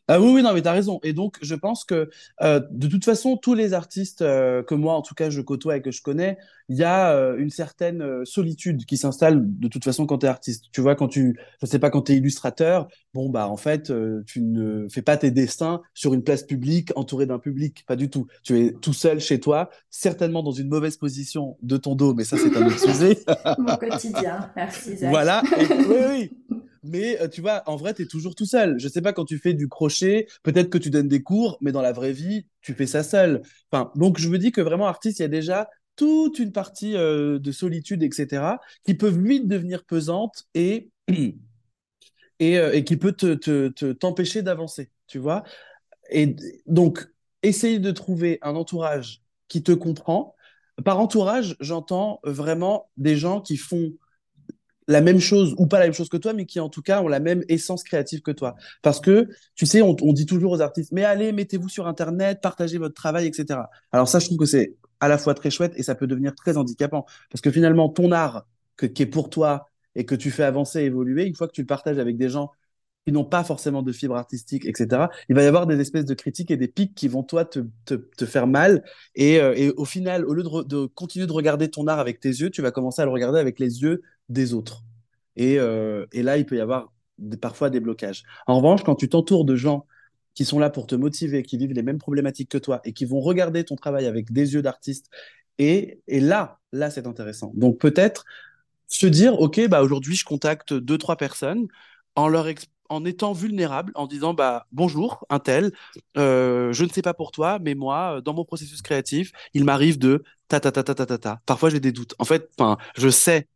[0.08, 1.00] Ah oui, oui, non, mais tu as raison.
[1.02, 2.10] Et donc, je pense que
[2.42, 5.76] euh, de toute façon, tous les artistes euh, que moi, en tout cas, je côtoie
[5.76, 9.84] et que je connais, il y a euh, une certaine solitude qui s'installe de toute
[9.84, 10.66] façon quand tu es artiste.
[10.72, 13.92] Tu vois, quand tu, je sais pas, quand tu es illustrateur, bon, bah, en fait,
[14.26, 18.10] tu ne fais pas tes dessins sur une place publique entouré d'un public, pas du
[18.10, 18.26] tout.
[18.42, 22.24] Tu es tout seul chez toi, certainement dans une mauvaise position de ton dos, mais
[22.24, 23.18] ça, c'est un autre sujet.
[23.58, 25.10] Mon quotidien, merci Zach.
[25.10, 28.78] Voilà, oui, oui mais euh, tu vois, en vrai, tu es toujours tout seul.
[28.78, 31.72] Je sais pas, quand tu fais du crochet, peut-être que tu donnes des cours, mais
[31.72, 33.42] dans la vraie vie, tu fais ça seul.
[33.70, 36.96] Enfin, donc, je me dis que vraiment, artiste, il y a déjà toute une partie
[36.96, 40.90] euh, de solitude, etc., qui peuvent vite devenir pesante et,
[42.40, 45.44] et, euh, et qui peut te, te, t'empêcher d'avancer, tu vois.
[46.10, 47.06] Et donc,
[47.42, 50.34] essayer de trouver un entourage qui te comprend.
[50.84, 53.92] Par entourage, j'entends vraiment des gens qui font
[54.88, 57.02] la même chose ou pas la même chose que toi, mais qui en tout cas
[57.02, 58.56] ont la même essence créative que toi.
[58.82, 62.78] Parce que, tu sais, on, dit toujours aux artistes, mais allez, mettez-vous sur Internet, partagez
[62.78, 63.60] votre travail, etc.
[63.92, 66.34] Alors ça, je trouve que c'est à la fois très chouette et ça peut devenir
[66.34, 67.06] très handicapant.
[67.30, 70.80] Parce que finalement, ton art que, qui est pour toi et que tu fais avancer,
[70.80, 72.50] évoluer, une fois que tu le partages avec des gens
[73.04, 76.14] qui n'ont pas forcément de fibre artistique, etc., il va y avoir des espèces de
[76.14, 78.84] critiques et des pics qui vont, toi, te, te, faire mal.
[79.16, 82.20] Et, euh, et, au final, au lieu de, de, continuer de regarder ton art avec
[82.20, 84.82] tes yeux, tu vas commencer à le regarder avec les yeux des autres.
[85.36, 86.92] Et, euh, et là, il peut y avoir
[87.40, 88.22] parfois des blocages.
[88.46, 89.86] En revanche, quand tu t'entoures de gens
[90.34, 93.04] qui sont là pour te motiver, qui vivent les mêmes problématiques que toi et qui
[93.04, 95.10] vont regarder ton travail avec des yeux d'artiste,
[95.58, 97.52] et, et là, là, c'est intéressant.
[97.54, 98.24] Donc peut-être
[98.88, 101.66] se dire, OK, bah, aujourd'hui, je contacte deux, trois personnes
[102.14, 102.46] en leur
[102.88, 105.72] en étant vulnérable, en disant bah bonjour, un tel,
[106.18, 109.98] euh, je ne sais pas pour toi, mais moi, dans mon processus créatif, il m'arrive
[109.98, 111.40] de ta ta ta ta ta ta ta.
[111.46, 112.14] Parfois, j'ai des doutes.
[112.18, 112.50] En fait,
[112.96, 113.48] je sais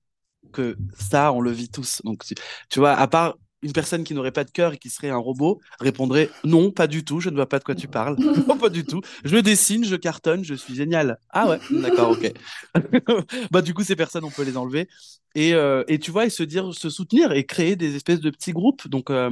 [0.52, 2.02] que ça, on le vit tous.
[2.04, 2.24] Donc,
[2.68, 5.16] tu, vois, à part une personne qui n'aurait pas de cœur et qui serait un
[5.16, 8.16] robot répondrait non, pas du tout, je ne vois pas de quoi tu parles.
[8.48, 9.00] non, pas du tout.
[9.24, 11.18] Je dessine, je cartonne, je suis génial.
[11.30, 12.32] Ah ouais, d'accord, ok.
[13.50, 14.88] bah du coup, ces personnes, on peut les enlever.
[15.34, 18.30] Et, euh, et, tu vois, et se dire, se soutenir et créer des espèces de
[18.30, 18.88] petits groupes.
[18.88, 19.30] Donc, euh,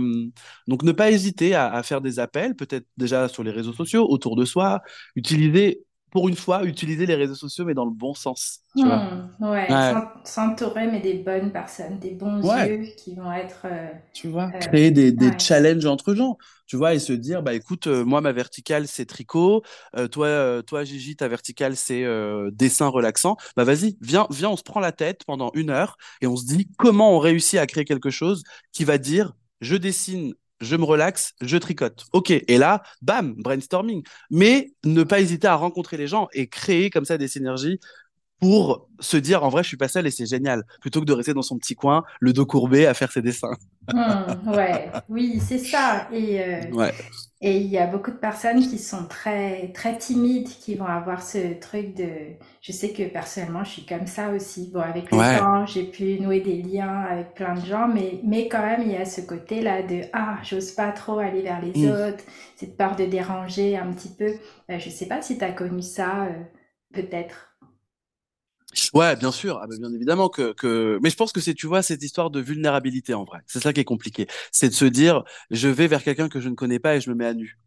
[0.68, 4.06] donc ne pas hésiter à, à faire des appels, peut-être déjà sur les réseaux sociaux,
[4.08, 4.82] autour de soi,
[5.16, 5.82] utiliser
[6.14, 8.60] pour une fois, utiliser les réseaux sociaux, mais dans le bon sens.
[8.76, 9.66] Tu vois hmm, ouais,
[10.22, 13.62] s'entourer, mais des bonnes personnes, des bons yeux qui vont être.
[13.64, 17.42] Euh, tu vois, euh, créer des, des challenges entre gens, tu vois, et se dire,
[17.42, 19.64] bah écoute, euh, moi, ma verticale, c'est tricot,
[20.12, 22.04] toi, toi, Gigi, ta verticale, c'est
[22.52, 23.36] dessin relaxant.
[23.56, 26.46] Bah vas-y, viens, viens, on se prend la tête pendant une heure et on se
[26.46, 30.84] dit comment on réussit à créer quelque chose qui va dire, je dessine je me
[30.84, 32.04] relaxe, je tricote.
[32.12, 34.02] Ok, et là, bam, brainstorming.
[34.30, 37.80] Mais ne pas hésiter à rencontrer les gens et créer comme ça des synergies
[38.44, 40.64] pour se dire en vrai je suis pas seul et c'est génial.
[40.82, 43.56] Plutôt que de rester dans son petit coin le dos courbé à faire ses dessins.
[43.90, 46.06] Mmh, ouais, oui c'est ça.
[46.12, 46.90] Et euh,
[47.40, 51.22] et il y a beaucoup de personnes qui sont très très timides qui vont avoir
[51.22, 52.06] ce truc de
[52.60, 54.70] je sais que personnellement je suis comme ça aussi.
[54.74, 58.48] Bon avec le temps j'ai pu nouer des liens avec plein de gens mais mais
[58.48, 61.62] quand même il y a ce côté là de ah j'ose pas trop aller vers
[61.62, 61.90] les mmh.
[61.90, 62.24] autres
[62.56, 64.34] cette peur de déranger un petit peu.
[64.70, 66.42] Euh, je sais pas si tu as connu ça euh,
[66.92, 67.53] peut-être
[68.92, 71.66] Ouais, bien sûr, ah, bah, bien évidemment que, que, mais je pense que c'est, tu
[71.66, 73.40] vois, cette histoire de vulnérabilité en vrai.
[73.46, 74.26] C'est ça qui est compliqué.
[74.52, 77.10] C'est de se dire, je vais vers quelqu'un que je ne connais pas et je
[77.10, 77.58] me mets à nu.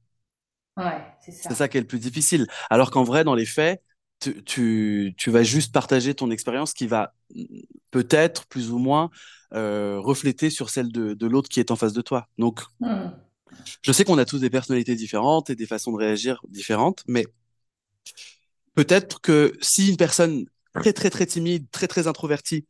[0.77, 1.49] Ouais, c'est ça.
[1.49, 2.47] C'est ça qui est le plus difficile.
[2.69, 3.81] Alors qu'en vrai, dans les faits,
[4.19, 7.43] tu, tu, tu vas juste partager ton expérience qui va mm,
[7.91, 9.09] peut-être plus ou moins
[9.53, 12.27] euh, refléter sur celle de, de l'autre qui est en face de toi.
[12.37, 13.09] Donc, mmh.
[13.81, 17.25] je sais qu'on a tous des personnalités différentes et des façons de réagir différentes, mais
[18.75, 20.45] peut-être que si une personne
[20.79, 22.65] très très très timide, très très introvertie,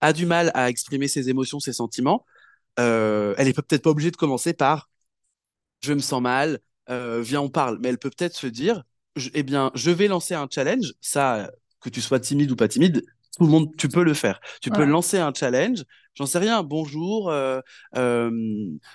[0.00, 2.24] a du mal à exprimer ses émotions, ses sentiments,
[2.78, 4.90] euh, elle est peut-être pas obligée de commencer par
[5.82, 6.60] je me sens mal,
[6.90, 8.84] euh, viens on parle, mais elle peut peut-être se dire
[9.34, 13.04] eh bien je vais lancer un challenge, ça que tu sois timide ou pas timide,
[13.38, 14.40] tout le monde, tu peux le faire.
[14.60, 15.84] Tu peux lancer un challenge.
[16.18, 16.64] J'en sais rien.
[16.64, 17.60] Bonjour, euh,
[17.96, 18.28] euh,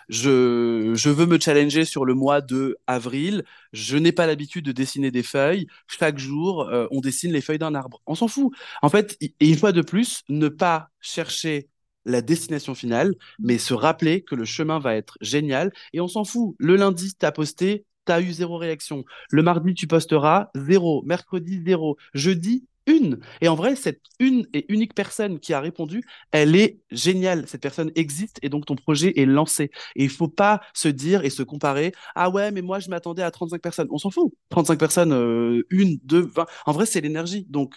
[0.09, 3.45] je, veux me challenger sur le mois de avril.
[3.71, 5.67] Je n'ai pas l'habitude de dessiner des feuilles.
[5.87, 8.01] Chaque jour, euh, on dessine les feuilles d'un arbre.
[8.07, 8.51] On s'en fout.
[8.81, 11.69] En fait, et une fois de plus, ne pas chercher
[12.03, 15.71] la destination finale, mais se rappeler que le chemin va être génial.
[15.93, 16.55] Et on s'en fout.
[16.59, 19.05] Le lundi, tu as posté, tu as eu zéro réaction.
[19.31, 21.03] Le mardi, tu posteras zéro.
[21.05, 21.95] Mercredi, zéro.
[22.13, 23.19] Jeudi, une.
[23.41, 27.47] Et en vrai, cette une et unique personne qui a répondu, elle est géniale.
[27.47, 29.71] Cette personne existe et donc ton projet est lancé.
[29.95, 31.93] Et il faut pas se dire et se comparer.
[32.15, 33.87] Ah ouais, mais moi, je m'attendais à 35 personnes.
[33.91, 34.33] On s'en fout.
[34.49, 36.45] 35 personnes, euh, une, deux, vingt.
[36.65, 37.45] En vrai, c'est l'énergie.
[37.49, 37.75] Donc,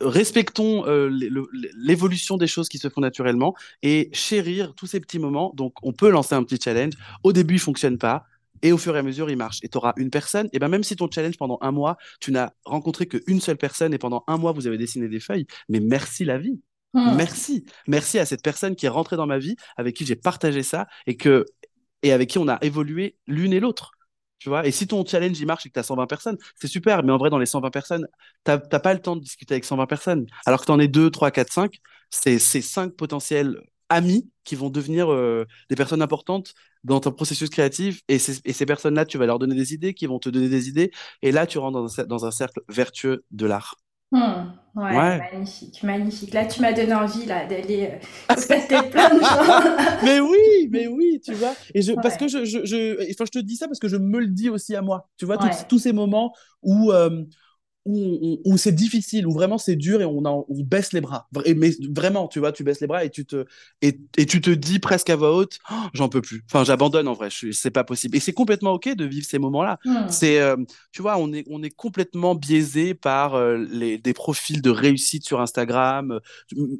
[0.00, 1.08] respectons euh,
[1.74, 5.52] l'évolution des choses qui se font naturellement et chérir tous ces petits moments.
[5.54, 6.94] Donc, on peut lancer un petit challenge.
[7.24, 8.26] Au début, il fonctionne pas.
[8.62, 9.58] Et au fur et à mesure, il marche.
[9.62, 10.48] Et tu auras une personne.
[10.52, 13.94] Et ben même si ton challenge pendant un mois, tu n'as rencontré qu'une seule personne
[13.94, 16.60] et pendant un mois, vous avez dessiné des feuilles, mais merci la vie.
[16.94, 17.14] Mmh.
[17.16, 17.64] Merci.
[17.86, 20.88] Merci à cette personne qui est rentrée dans ma vie, avec qui j'ai partagé ça
[21.06, 21.44] et, que,
[22.02, 23.92] et avec qui on a évolué l'une et l'autre.
[24.38, 24.66] Tu vois?
[24.66, 27.02] Et si ton challenge il marche et que tu as 120 personnes, c'est super.
[27.04, 28.06] Mais en vrai, dans les 120 personnes,
[28.44, 30.26] tu n'as pas le temps de discuter avec 120 personnes.
[30.46, 31.74] Alors que tu en es 2, 3, 4, 5,
[32.08, 33.60] c'est 5 potentiels
[33.90, 38.02] amis qui vont devenir euh, des personnes importantes dans ton processus créatif.
[38.08, 40.68] Et, et ces personnes-là, tu vas leur donner des idées, qui vont te donner des
[40.68, 40.90] idées.
[41.22, 43.76] Et là, tu rentres dans un, dans un cercle vertueux de l'art.
[44.12, 44.18] Mmh,
[44.74, 46.34] ouais, ouais, magnifique, magnifique.
[46.34, 47.92] Là, tu m'as donné envie là d'aller
[48.30, 48.34] euh,
[48.90, 49.56] plein de gens.
[50.02, 51.54] mais oui, mais oui, tu vois.
[51.74, 52.00] Et je, ouais.
[52.02, 54.26] parce que je, je, je, enfin, je te dis ça parce que je me le
[54.26, 55.08] dis aussi à moi.
[55.16, 55.48] Tu vois, Ouais.
[55.48, 57.22] tous, tous ces moments où, euh,
[57.86, 61.00] où, où, où c'est difficile, où vraiment c'est dur et on, a, on baisse les
[61.00, 61.28] bras.
[61.46, 63.46] Et- Mais vraiment, tu vois, tu baisses les bras et tu te,
[63.80, 66.42] et, et tu te dis presque à voix haute, Oh, j'en peux plus.
[66.46, 67.28] Enfin, j'abandonne en vrai.
[67.52, 68.16] C'est pas possible.
[68.16, 69.78] Et c'est complètement ok de vivre ces moments-là.
[69.84, 70.08] Mmh.
[70.08, 70.56] C'est, euh,
[70.92, 75.24] tu vois, on est, on est complètement biaisé par euh, les, des profils de réussite
[75.24, 76.20] sur Instagram.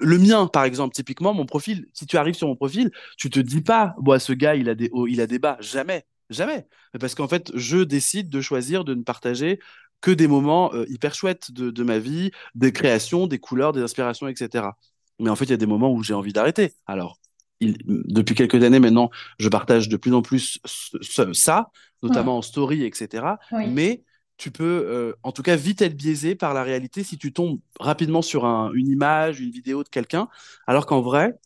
[0.01, 3.41] Le mien, par exemple, typiquement, mon profil, si tu arrives sur mon profil, tu te
[3.41, 5.57] dis pas, bon, ce gars, il a des hauts, il a des bas.
[5.61, 6.67] Jamais, jamais.
[6.93, 9.61] Mais Parce qu'en fait, je décide de choisir de ne partager
[10.01, 13.83] que des moments euh, hyper chouettes de, de ma vie, des créations, des couleurs, des
[13.83, 14.77] inspirations, etc.
[15.19, 16.73] Mais en fait, il y a des moments où j'ai envie d'arrêter.
[16.87, 17.19] Alors,
[17.61, 21.71] il- depuis quelques années maintenant, je partage de plus en plus ce- ce- ça,
[22.03, 23.39] notamment en story, etc.
[23.53, 23.65] Oui.
[23.75, 24.03] Mais
[24.39, 27.61] tu peux, euh, en tout cas, vite être biaisé par la réalité si tu tombes
[27.79, 30.29] rapidement sur un- une image, une vidéo de quelqu'un,
[30.67, 31.39] alors qu'en vrai,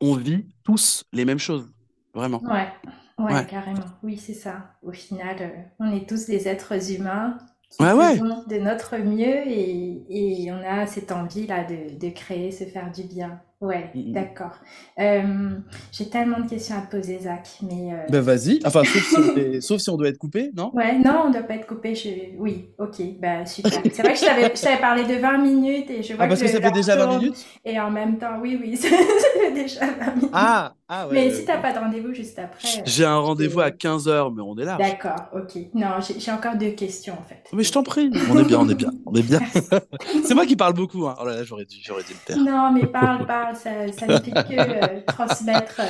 [0.00, 1.70] on vit tous les mêmes choses.
[2.14, 2.42] Vraiment.
[2.42, 2.68] Ouais,
[3.18, 3.46] ouais, Ouais.
[3.46, 3.84] carrément.
[4.02, 4.76] Oui, c'est ça.
[4.82, 7.38] Au final, euh, on est tous des êtres humains
[7.70, 7.94] qui Ouais,
[8.48, 13.04] de notre mieux et, et on a cette envie-là de, de créer, se faire du
[13.04, 13.42] bien.
[13.60, 14.12] Ouais, Mm, mm.
[14.12, 14.52] d'accord.
[15.00, 15.58] Euh,
[15.90, 17.92] j'ai tellement de questions à te poser, Zach, mais...
[17.92, 18.60] euh, Ben vas-y.
[18.64, 20.70] Enfin, sauf si, on est- sauf si on doit être coupé, non?
[20.74, 21.94] Ouais, non, on ne doit pas être coupé.
[21.96, 22.08] Je...
[22.38, 23.72] Oui, ok, bah super.
[23.92, 26.28] C'est vrai que je t'avais, je t'avais parlé de 20 minutes et je vois Ah,
[26.28, 27.18] parce que que ça fait déjà 20 tourne.
[27.18, 27.46] minutes?
[27.64, 30.30] Et en même temps, oui, oui, ça fait déjà 20 minutes.
[30.32, 31.14] Ah, ah ouais.
[31.14, 33.72] Mais ouais, si t'as pas de rendez-vous juste après, euh, J'ai un je rendez-vous à
[33.72, 33.76] peux...
[33.76, 34.88] 15h, mais on est large.
[34.88, 35.56] D'accord, ok.
[35.74, 37.42] Non, j'ai j'ai encore deux questions en fait.
[37.52, 38.08] Mais je t'en prie.
[38.30, 39.40] On est bien, on est bien, on est bien.
[40.24, 41.16] C'est moi qui parle beaucoup, hein.
[41.20, 42.38] Oh là là, j'aurais dû, j'aurais dû le taire.
[42.38, 45.80] Non, mais parle, parle, ça, ça ne fait que euh, transmettre.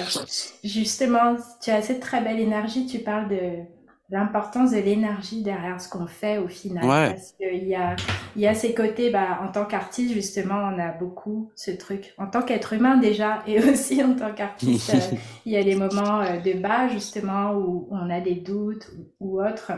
[0.65, 3.65] justement, tu as cette très belle énergie, tu parles de
[4.11, 6.85] l'importance de l'énergie derrière ce qu'on fait au final.
[6.85, 7.11] Ouais.
[7.11, 7.95] Parce qu'il y a,
[8.37, 12.15] il y a ces côtés, bah, en tant qu'artiste, justement, on a beaucoup ce truc.
[12.17, 15.17] En tant qu'être humain déjà, et aussi en tant qu'artiste, euh,
[15.47, 18.89] il y a les moments euh, de bas, justement, où on a des doutes
[19.21, 19.73] ou, ou autres.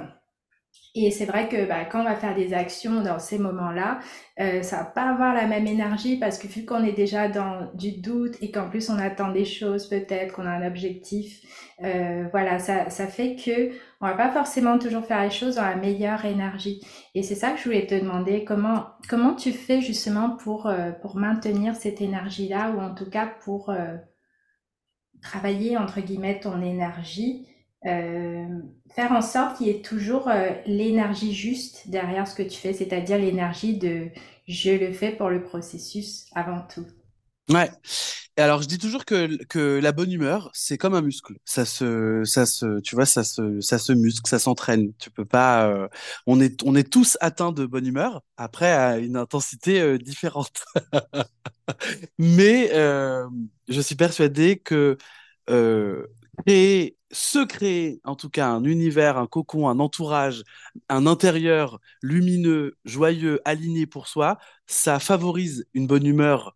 [0.96, 4.00] Et c'est vrai que bah, quand on va faire des actions dans ces moments-là,
[4.40, 7.70] euh, ça va pas avoir la même énergie parce que vu qu'on est déjà dans
[7.74, 11.42] du doute et qu'en plus on attend des choses peut-être, qu'on a un objectif,
[11.84, 15.62] euh, voilà, ça, ça fait que on va pas forcément toujours faire les choses dans
[15.62, 16.80] la meilleure énergie.
[17.14, 20.90] Et c'est ça que je voulais te demander, comment comment tu fais justement pour euh,
[20.90, 23.96] pour maintenir cette énergie-là ou en tout cas pour euh,
[25.22, 27.46] travailler entre guillemets ton énergie,
[27.82, 32.72] faire en sorte qu'il y ait toujours euh, l'énergie juste derrière ce que tu fais,
[32.72, 34.08] c'est-à-dire l'énergie de
[34.46, 36.86] je le fais pour le processus avant tout.
[37.50, 37.70] Ouais.
[38.36, 41.34] Et alors, je dis toujours que, que la bonne humeur, c'est comme un muscle.
[41.44, 44.92] Ça se, ça se, tu vois, ça se, ça se muscle, ça s'entraîne.
[44.98, 45.88] Tu peux pas, euh,
[46.26, 50.62] on est, on est tous atteints de bonne humeur, après à une intensité euh, différente.
[52.18, 53.26] Mais euh,
[53.68, 54.98] je suis persuadé que
[55.50, 56.06] euh,
[56.46, 60.42] créer, se créer, en tout cas, un univers, un cocon, un entourage,
[60.88, 66.54] un intérieur lumineux, joyeux, aligné pour soi, ça favorise une bonne humeur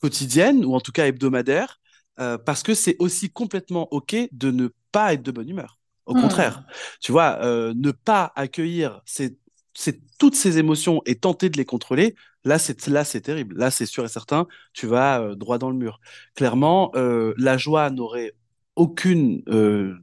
[0.00, 1.80] quotidienne ou en tout cas hebdomadaire,
[2.20, 5.78] euh, parce que c'est aussi complètement OK de ne pas être de bonne humeur.
[6.06, 6.14] Au Hmm.
[6.14, 6.62] contraire,
[7.00, 9.38] tu vois, euh, ne pas accueillir ces,
[9.74, 12.14] ces- toutes ces émotions et tenter de les contrôler,
[12.46, 13.56] Là, c'est là, c'est terrible.
[13.56, 15.98] Là, c'est sûr et certain, tu vas euh, droit dans le mur.
[16.34, 16.92] Clairement,
[17.38, 18.34] la joie n'aurait
[18.76, 19.96] aucune, euh,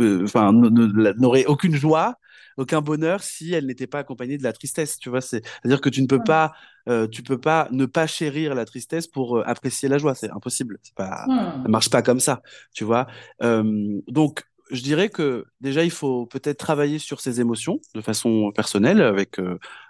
[0.00, 2.16] euh, enfin, n'aurait aucune joie,
[2.56, 4.98] aucun bonheur si elle n'était pas accompagnée de la tristesse.
[4.98, 6.52] Tu vois, c'est, à dire que tu ne peux pas,
[6.88, 10.14] euh, tu peux pas ne pas chérir la tristesse pour euh, apprécier la joie.
[10.14, 10.78] C'est impossible.
[10.82, 11.30] C'est pas,
[11.62, 11.68] ça Hmm.
[11.68, 12.42] marche pas comme ça.
[12.74, 13.06] Tu vois.
[13.42, 18.52] Euh, donc, je dirais que déjà, il faut peut-être travailler sur ses émotions de façon
[18.54, 19.36] personnelle avec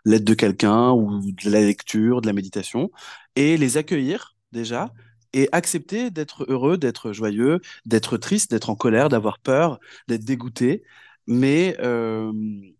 [0.04, 2.90] l'aide de quelqu'un ou de la lecture, de la méditation,
[3.36, 4.92] et les accueillir déjà.
[5.38, 10.82] Et accepter d'être heureux, d'être joyeux, d'être triste, d'être en colère, d'avoir peur, d'être dégoûté,
[11.28, 12.32] mais, euh,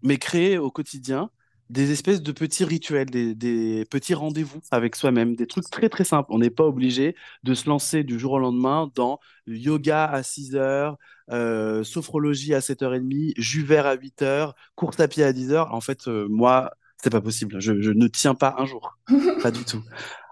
[0.02, 1.30] mais créer au quotidien
[1.70, 6.02] des espèces de petits rituels, des, des petits rendez-vous avec soi-même, des trucs très très
[6.04, 6.30] simples.
[6.32, 10.56] On n'est pas obligé de se lancer du jour au lendemain dans yoga à 6
[10.56, 10.96] heures,
[11.30, 15.72] euh, sophrologie à 7h30, jus vert à 8 heures, course à pied à 10 heures.
[15.74, 17.60] En fait, euh, moi, c'est pas possible.
[17.60, 18.98] Je, je ne tiens pas un jour.
[19.42, 19.82] Pas du tout.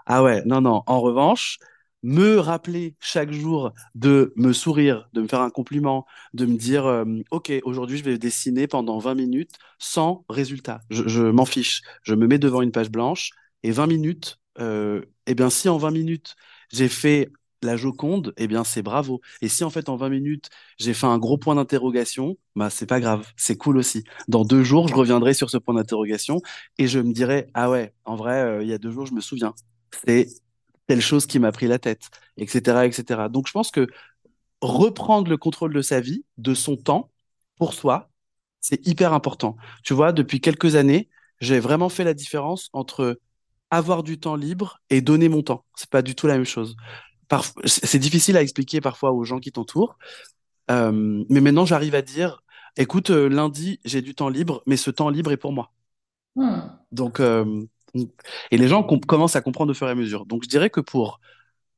[0.07, 0.83] Ah ouais, non, non.
[0.87, 1.59] En revanche,
[2.03, 6.87] me rappeler chaque jour de me sourire, de me faire un compliment, de me dire,
[6.87, 10.81] euh, OK, aujourd'hui, je vais dessiner pendant 20 minutes sans résultat.
[10.91, 11.83] Je, m'en fiche.
[12.03, 13.31] Je me mets devant une page blanche
[13.63, 16.37] et 20 minutes, euh, eh bien, si en 20 minutes,
[16.73, 17.31] j'ai fait
[17.63, 19.21] la Joconde, eh bien, c'est bravo.
[19.43, 22.87] Et si en fait, en 20 minutes, j'ai fait un gros point d'interrogation, bah, c'est
[22.87, 23.27] pas grave.
[23.37, 24.05] C'est cool aussi.
[24.29, 26.41] Dans deux jours, je reviendrai sur ce point d'interrogation
[26.79, 29.15] et je me dirai, ah ouais, en vrai, euh, il y a deux jours, je
[29.15, 29.55] me souviens.
[30.07, 30.29] C'est
[30.87, 33.29] telle chose qui m'a pris la tête, etc., etc.
[33.29, 33.87] Donc, je pense que
[34.61, 37.11] reprendre le contrôle de sa vie, de son temps,
[37.57, 38.11] pour soi,
[38.61, 39.57] c'est hyper important.
[39.85, 41.09] Tu vois, depuis quelques années,
[41.41, 43.21] j'ai vraiment fait la différence entre
[43.71, 45.65] avoir du temps libre et donner mon temps.
[45.77, 46.77] C'est pas du tout la même chose.
[47.31, 49.99] Parf- c'est difficile à expliquer parfois aux gens qui t'entourent,
[50.71, 52.43] euh, mais maintenant j'arrive à dire,
[52.77, 55.73] écoute, euh, lundi j'ai du temps libre, mais ce temps libre est pour moi.
[56.35, 56.79] Hmm.
[56.93, 57.65] Donc, euh,
[58.51, 60.27] et les gens com- commencent à comprendre au fur et à mesure.
[60.27, 61.21] Donc, je dirais que pour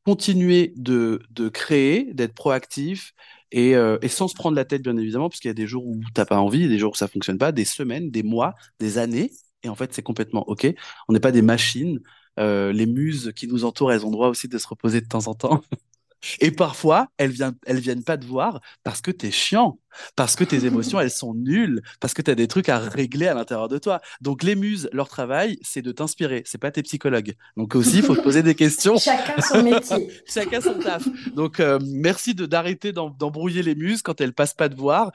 [0.04, 1.20] continuer de,
[1.52, 3.12] créer, d'être proactif
[3.52, 5.66] et, euh, et sans se prendre la tête, bien évidemment, parce qu'il y a des
[5.66, 8.54] jours où t'as pas envie, des jours où ça fonctionne pas, des semaines, des mois,
[8.80, 10.66] des années, et en fait, c'est complètement OK.
[11.08, 12.00] On n'est pas des machines.
[12.38, 15.26] Euh, les muses qui nous entourent, elles ont droit aussi de se reposer de temps
[15.26, 15.60] en temps.
[16.40, 19.78] Et parfois, elles viennent, elles viennent pas te voir parce que t'es chiant,
[20.16, 23.34] parce que tes émotions, elles sont nulles, parce que t'as des trucs à régler à
[23.34, 24.00] l'intérieur de toi.
[24.20, 26.42] Donc, les muses, leur travail, c'est de t'inspirer.
[26.44, 27.34] C'est pas tes psychologues.
[27.56, 28.96] Donc aussi, il faut te poser des questions.
[28.98, 30.10] Chacun son métier.
[30.26, 31.06] Chacun son taf.
[31.34, 35.12] Donc, euh, merci de d'arrêter d'em- d'embrouiller les muses quand elles passent pas te voir.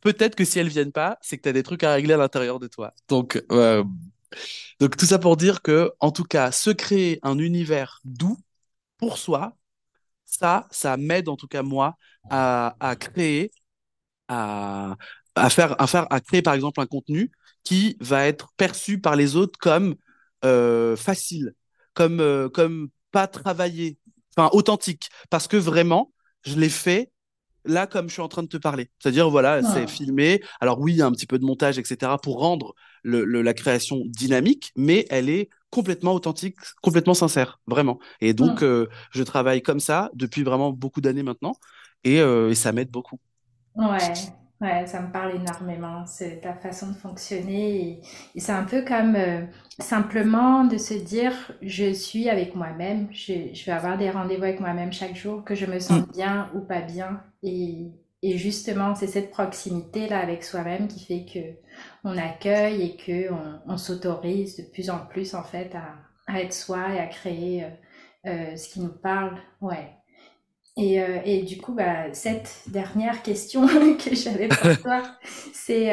[0.00, 2.18] Peut-être que si elles viennent pas, c'est que tu as des trucs à régler à
[2.18, 2.92] l'intérieur de toi.
[3.08, 3.82] Donc, euh,
[4.80, 8.38] donc tout ça pour dire que, en tout cas, se créer un univers doux
[8.98, 9.56] pour soi,
[10.38, 11.96] ça, ça m'aide en tout cas moi
[12.30, 13.52] à, à créer,
[14.28, 14.96] à,
[15.34, 17.30] à faire, à faire, à créer par exemple un contenu
[17.64, 19.96] qui va être perçu par les autres comme
[20.44, 21.54] euh, facile,
[21.94, 23.98] comme, euh, comme pas travaillé,
[24.36, 26.12] enfin authentique, parce que vraiment,
[26.44, 27.10] je l'ai fait
[27.64, 28.90] là comme je suis en train de te parler.
[28.98, 29.88] C'est-à-dire, voilà, c'est Hmm.
[29.88, 30.42] filmé.
[30.60, 33.42] Alors oui, il y a un petit peu de montage, etc., pour rendre le, le-
[33.42, 37.98] la création dynamique, mais elle est complètement authentique, complètement sincère, vraiment.
[38.22, 38.64] Et donc, Hmm.
[38.64, 41.56] euh, je travaille comme ça depuis vraiment beaucoup d'années maintenant,
[42.04, 43.18] et, euh, et ça m'aide beaucoup.
[43.74, 44.14] Ouais,
[44.60, 46.06] ouais, ça me parle énormément.
[46.06, 48.00] C'est ta façon de fonctionner.
[48.00, 48.02] Et,
[48.36, 49.44] et c'est un peu comme euh,
[49.80, 53.08] simplement de se dire, je suis avec moi-même.
[53.12, 56.04] Je, je vais avoir des rendez-vous avec moi-même chaque jour, que je me Mm.
[56.04, 57.22] sente bien ou pas bien.
[57.42, 57.88] Et,
[58.24, 61.68] et justement, c'est cette proximité-là avec soi-même qui fait que
[62.04, 66.40] on accueille et que on, on s'autorise de plus en plus, en fait, à, à
[66.40, 67.68] être soi et à créer euh,
[68.26, 69.36] euh, ce qui nous parle.
[69.60, 69.90] Ouais.
[70.76, 73.66] Et, euh, et du coup, bah, cette dernière question
[73.98, 75.02] que j'avais pour toi,
[75.52, 75.92] c'est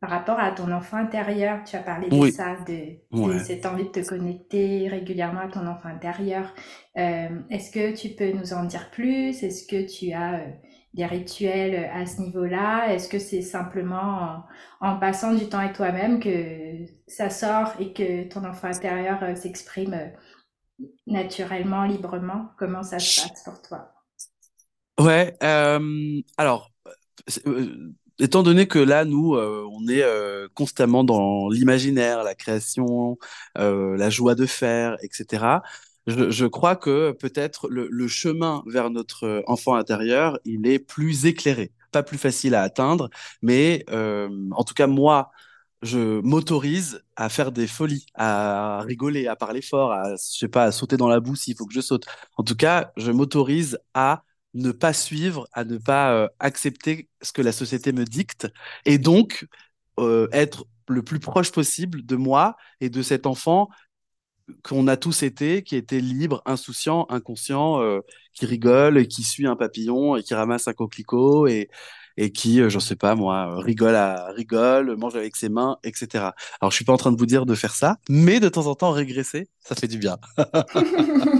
[0.00, 1.62] par rapport à ton enfant intérieur.
[1.64, 5.66] Tu as parlé de ça, de, de cette envie de te connecter régulièrement à ton
[5.66, 6.52] enfant intérieur.
[6.96, 9.42] Est-ce que tu peux nous en dire plus?
[9.42, 10.40] Est-ce que tu as
[10.98, 12.92] des rituels à ce niveau-là?
[12.92, 14.42] Est-ce que c'est simplement
[14.80, 19.36] en, passant du temps avec toi-même que ça sort et que ton enfant intérieur euh,
[19.36, 22.50] s'exprime euh, naturellement, librement?
[22.58, 23.94] Comment ça se passe pour toi?
[24.98, 26.72] Ouais, euh, alors,
[27.46, 33.18] euh, étant donné que là, nous, euh, on est euh, constamment dans l'imaginaire, la création,
[33.56, 35.60] euh, la joie de faire, etc.,
[36.08, 41.70] je, crois que peut-être le, chemin vers notre euh, enfant intérieur, il est plus éclairé,
[41.92, 43.10] pas plus facile à atteindre,
[43.42, 45.30] mais euh, en tout cas, moi,
[45.82, 50.64] je m'autorise à faire des folies, à rigoler, à parler fort, à, je sais pas,
[50.64, 52.06] à sauter dans la boue s'il faut que je saute.
[52.36, 54.22] En tout cas, je m'autorise à
[54.54, 58.48] ne pas suivre, à ne pas euh, accepter ce que la société me dicte,
[58.86, 59.46] et donc
[60.32, 63.68] être le plus proche possible de moi et de cet enfant
[64.62, 68.00] qu'on a tous été, qui était libre, insouciant, inconscient, euh,
[68.34, 71.68] qui rigole, qui suit un papillon et qui ramasse un coquelicot et,
[72.16, 73.96] et qui, euh, j'en sais pas moi, rigole
[74.34, 76.30] rigole, mange avec ses mains, etc.
[76.60, 78.66] Alors je suis pas en train de vous dire de faire ça, mais de temps
[78.66, 80.16] en temps régresser, ça fait du bien.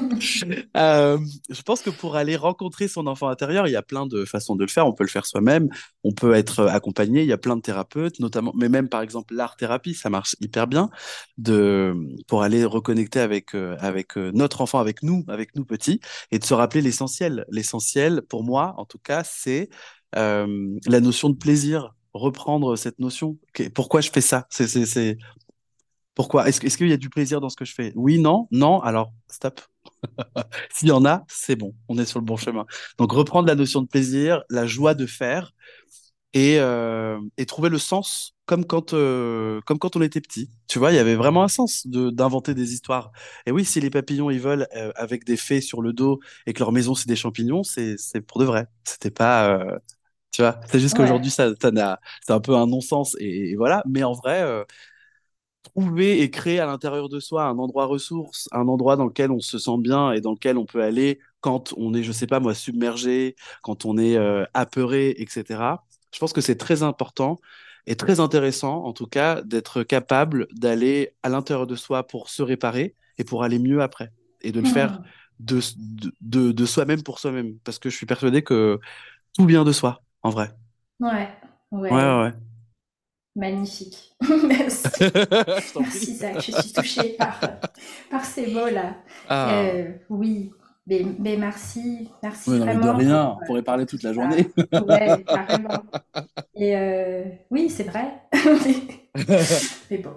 [0.77, 4.25] euh, je pense que pour aller rencontrer son enfant intérieur, il y a plein de
[4.25, 4.87] façons de le faire.
[4.87, 5.69] On peut le faire soi-même,
[6.05, 7.23] on peut être accompagné.
[7.23, 10.37] Il y a plein de thérapeutes, notamment, mais même par exemple l'art thérapie, ça marche
[10.41, 10.91] hyper bien
[11.37, 11.95] de
[12.27, 16.01] pour aller reconnecter avec euh, avec euh, notre enfant, avec nous, avec nous petits,
[16.31, 17.45] et de se rappeler l'essentiel.
[17.51, 19.69] L'essentiel pour moi, en tout cas, c'est
[20.17, 23.39] euh, la notion de plaisir, reprendre cette notion.
[23.75, 24.47] Pourquoi je fais ça?
[24.51, 25.19] C'est
[26.15, 26.49] pourquoi?
[26.49, 27.93] Est-ce qu'il y a du plaisir dans ce que je fais?
[27.95, 28.81] Oui, non, non.
[28.81, 29.61] Alors stop.
[30.73, 32.67] S'il y en a, c'est bon, on est sur le bon chemin.
[32.99, 35.53] Donc reprendre la notion de plaisir, la joie de faire
[36.35, 40.51] et, euh, et trouver le sens comme quand, euh, comme quand on était petit.
[40.69, 43.13] Tu vois, il y avait vraiment un sens d'inventer des histoires.
[43.47, 46.53] Et oui, si les papillons ils volent euh, avec des fées sur le dos et
[46.55, 47.97] que leur maison c'est des champignons, c'est
[48.27, 48.67] pour de vrai.
[48.85, 49.61] C'était pas
[50.33, 53.17] tu vois, c'est juste qu'aujourd'hui, ça, ça c'est un peu un non-sens.
[53.21, 53.83] Et, voilà.
[53.89, 54.45] Mais en vrai,
[55.79, 59.41] trouver et créer à l'intérieur de soi un endroit ressource, un endroit dans lequel on
[59.41, 62.41] se sent bien et dans lequel on peut aller quand on est, je sais pas
[62.41, 65.45] moi, submergé, quand on est euh, apeuré, etc.
[66.13, 67.39] Je pense que c'est très important
[67.87, 72.43] et très intéressant, en tout cas, d'être capable d'aller à l'intérieur de soi pour se
[72.43, 74.11] réparer et pour aller mieux après.
[74.41, 75.05] Et de le faire mmh.
[75.41, 75.61] de,
[76.21, 77.57] de, de soi-même pour soi-même.
[77.65, 78.81] Parce que je suis persuadé que
[79.37, 80.51] tout vient de soi en vrai.
[81.01, 81.29] Ouais,
[81.71, 81.91] ouais.
[81.93, 82.33] Ouais, ouais.
[83.39, 84.17] Magnifique.
[84.49, 84.89] Merci.
[85.79, 87.41] Merci Zach, je suis touchée par,
[88.11, 88.97] par ces mots-là.
[89.29, 89.61] Ah.
[89.61, 90.51] Euh, oui,
[90.89, 92.95] mais, mais, merci, merci ouais, vraiment.
[92.95, 94.51] de rien, on pourrait parler toute la journée.
[94.73, 95.85] ouais, carrément.
[96.57, 98.23] Et euh, oui, c'est vrai.
[99.91, 100.15] mais bon,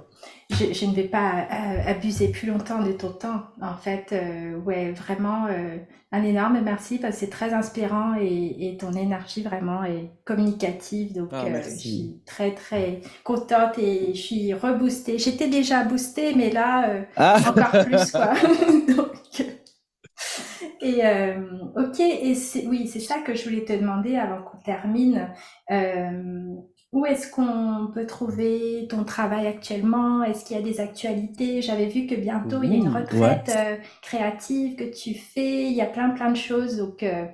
[0.50, 3.44] je, ne vais pas euh, abuser plus longtemps de ton temps.
[3.62, 5.78] En fait, euh, ouais, vraiment euh,
[6.12, 11.14] un énorme merci parce que c'est très inspirant et, ton énergie vraiment est communicative.
[11.14, 15.18] Donc, ah, je suis très, très contente et je suis reboostée.
[15.18, 17.38] J'étais déjà boostée, mais là, ah.
[17.48, 18.34] encore plus, quoi.
[18.96, 19.12] donc,
[20.82, 21.02] et
[21.76, 22.36] ok, et
[22.68, 25.30] oui, c'est ça que je voulais te demander avant qu'on termine.
[26.92, 30.24] Où est-ce qu'on peut trouver ton travail actuellement?
[30.24, 31.62] Est-ce qu'il y a des actualités?
[31.62, 35.68] J'avais vu que bientôt il y a une retraite euh, créative que tu fais.
[35.68, 36.76] Il y a plein plein de choses.
[36.76, 37.26] Donc, euh,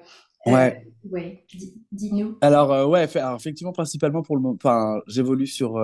[0.47, 0.87] euh, ouais.
[1.11, 1.45] ouais,
[1.91, 2.37] dis-nous.
[2.41, 5.81] Alors ouais, effectivement, principalement pour le moment, enfin, j'évolue sur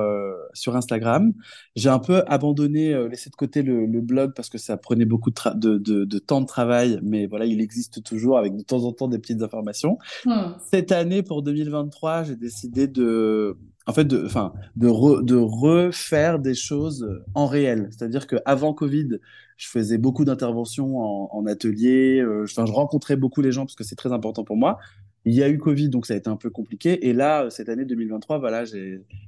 [0.53, 1.33] sur Instagram.
[1.75, 5.77] J'ai un peu abandonné, laissé de côté le, blog parce que ça prenait beaucoup de,
[5.77, 9.07] de, de, temps de travail, mais voilà, il existe toujours avec de temps en temps
[9.07, 9.97] des petites informations.
[10.25, 10.53] Hmm.
[10.71, 16.55] Cette année, pour 2023, j'ai décidé de en fait, de, enfin, de, de refaire des
[16.55, 17.89] choses en réel.
[17.91, 19.19] C'est-à-dire qu'avant Covid,
[19.57, 22.19] je faisais beaucoup d'interventions en, atelier.
[22.19, 24.79] Euh, je rencontrais beaucoup les gens parce que c'est très important pour moi.
[25.25, 27.07] Il y a eu Covid, donc ça a été un peu compliqué.
[27.07, 28.65] Et là, cette année 2023, voilà,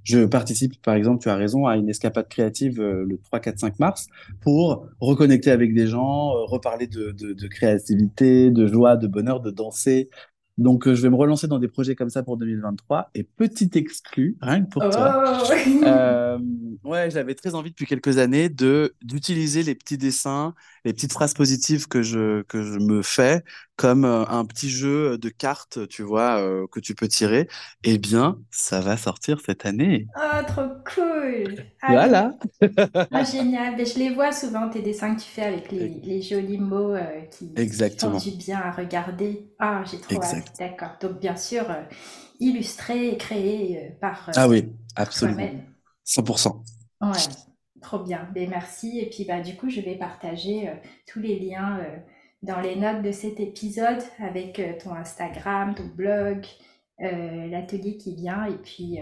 [0.04, 3.60] je participe, par exemple, tu as raison, à une escapade créative euh, le 3, 4,
[3.60, 4.08] 5 mars
[4.42, 9.52] pour reconnecter avec des gens, euh, reparler de, de, créativité, de joie, de bonheur, de
[9.52, 10.10] danser,
[10.58, 13.10] donc, euh, je vais me relancer dans des projets comme ça pour 2023.
[13.14, 15.42] Et petit exclu, rien que pour toi.
[15.50, 15.86] Oh.
[15.86, 16.40] euh,
[16.86, 20.54] ouais, j'avais très envie depuis quelques années de d'utiliser les petits dessins,
[20.86, 23.44] les petites phrases positives que je que je me fais
[23.76, 26.42] comme euh, un petit jeu de cartes, tu vois,
[26.72, 27.50] que tu peux tirer.
[27.84, 30.08] Eh bien, ça va sortir cette année.
[30.16, 31.56] Oh, trop cool.
[31.82, 32.38] Ah voilà.
[33.12, 33.76] Ah, génial.
[33.76, 36.96] Mais je les vois souvent tes dessins que tu fais avec les, les jolis mots
[37.32, 38.20] qui, Exactement.
[38.20, 39.50] font du bien à regarder.
[39.60, 40.45] Ah, j'ai trop hâte.
[40.60, 40.98] D'accord.
[41.02, 41.84] Donc, bien sûr, euh,
[42.40, 44.30] illustré et créé euh, par.
[44.30, 45.50] Euh, ah oui, absolument.
[46.06, 46.64] 100%.
[47.02, 47.10] Ouais,
[47.82, 48.28] trop bien.
[48.34, 49.00] Ben, merci.
[49.00, 50.72] Et puis, bah, du coup, je vais partager
[51.08, 51.82] tous les liens
[52.42, 56.46] dans les notes de cet épisode avec ton Instagram, ton blog,
[57.00, 58.46] l'atelier qui vient.
[58.46, 59.00] Et puis.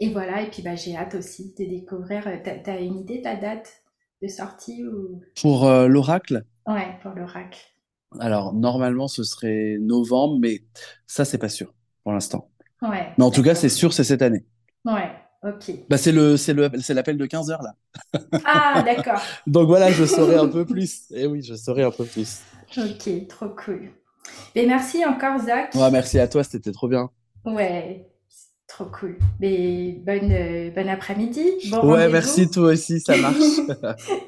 [0.00, 2.24] Et voilà, et puis bah, j'ai hâte aussi de découvrir.
[2.44, 3.82] Tu as, une idée de la date
[4.22, 5.22] de sortie ou...
[5.40, 6.44] Pour l'oracle?
[6.66, 7.58] Ouais, pour l'oracle.
[8.18, 10.62] Alors, normalement, ce serait novembre, mais
[11.06, 12.50] ça, c'est pas sûr pour l'instant.
[12.82, 13.12] Ouais.
[13.18, 14.44] Mais en tout cas, c'est sûr, c'est cette année.
[14.84, 15.10] Ouais,
[15.42, 15.70] ok.
[15.88, 17.74] Bah, c'est le, c'est le, c'est l'appel de 15 heures, là.
[18.44, 19.20] Ah, d'accord.
[19.46, 21.10] Donc voilà, je saurai un peu plus.
[21.10, 22.40] Et eh oui, je saurai un peu plus.
[22.76, 23.90] Ok, trop cool.
[24.54, 25.74] Et merci encore, Zach.
[25.74, 27.10] Ouais, merci à toi, c'était trop bien.
[27.44, 28.08] Ouais,
[28.66, 29.18] trop cool.
[29.40, 31.70] Mais bonne, euh, bon après-midi.
[31.70, 33.36] Bon ouais, merci toi aussi, ça marche.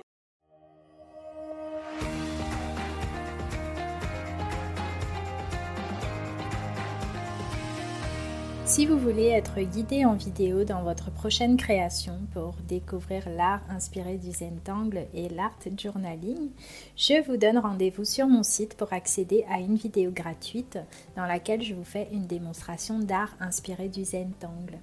[8.71, 14.17] Si vous voulez être guidé en vidéo dans votre prochaine création pour découvrir l'art inspiré
[14.17, 16.51] du Zentangle et l'art journaling,
[16.97, 20.79] je vous donne rendez-vous sur mon site pour accéder à une vidéo gratuite
[21.17, 24.79] dans laquelle je vous fais une démonstration d'art inspiré du Zentangle.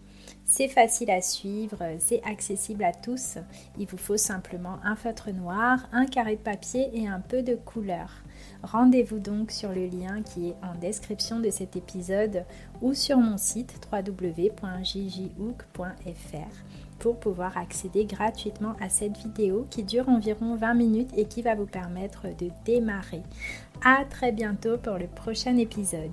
[0.50, 3.38] C'est facile à suivre, c'est accessible à tous.
[3.78, 7.56] Il vous faut simplement un feutre noir, un carré de papier et un peu de
[7.56, 8.10] couleur.
[8.64, 12.46] Rendez-vous donc sur le lien qui est en description de cet épisode
[12.82, 14.48] ou sur mon site www.jjhook.fr
[17.00, 21.56] pour pouvoir accéder gratuitement à cette vidéo qui dure environ 20 minutes et qui va
[21.56, 23.24] vous permettre de démarrer.
[23.84, 26.12] À très bientôt pour le prochain épisode.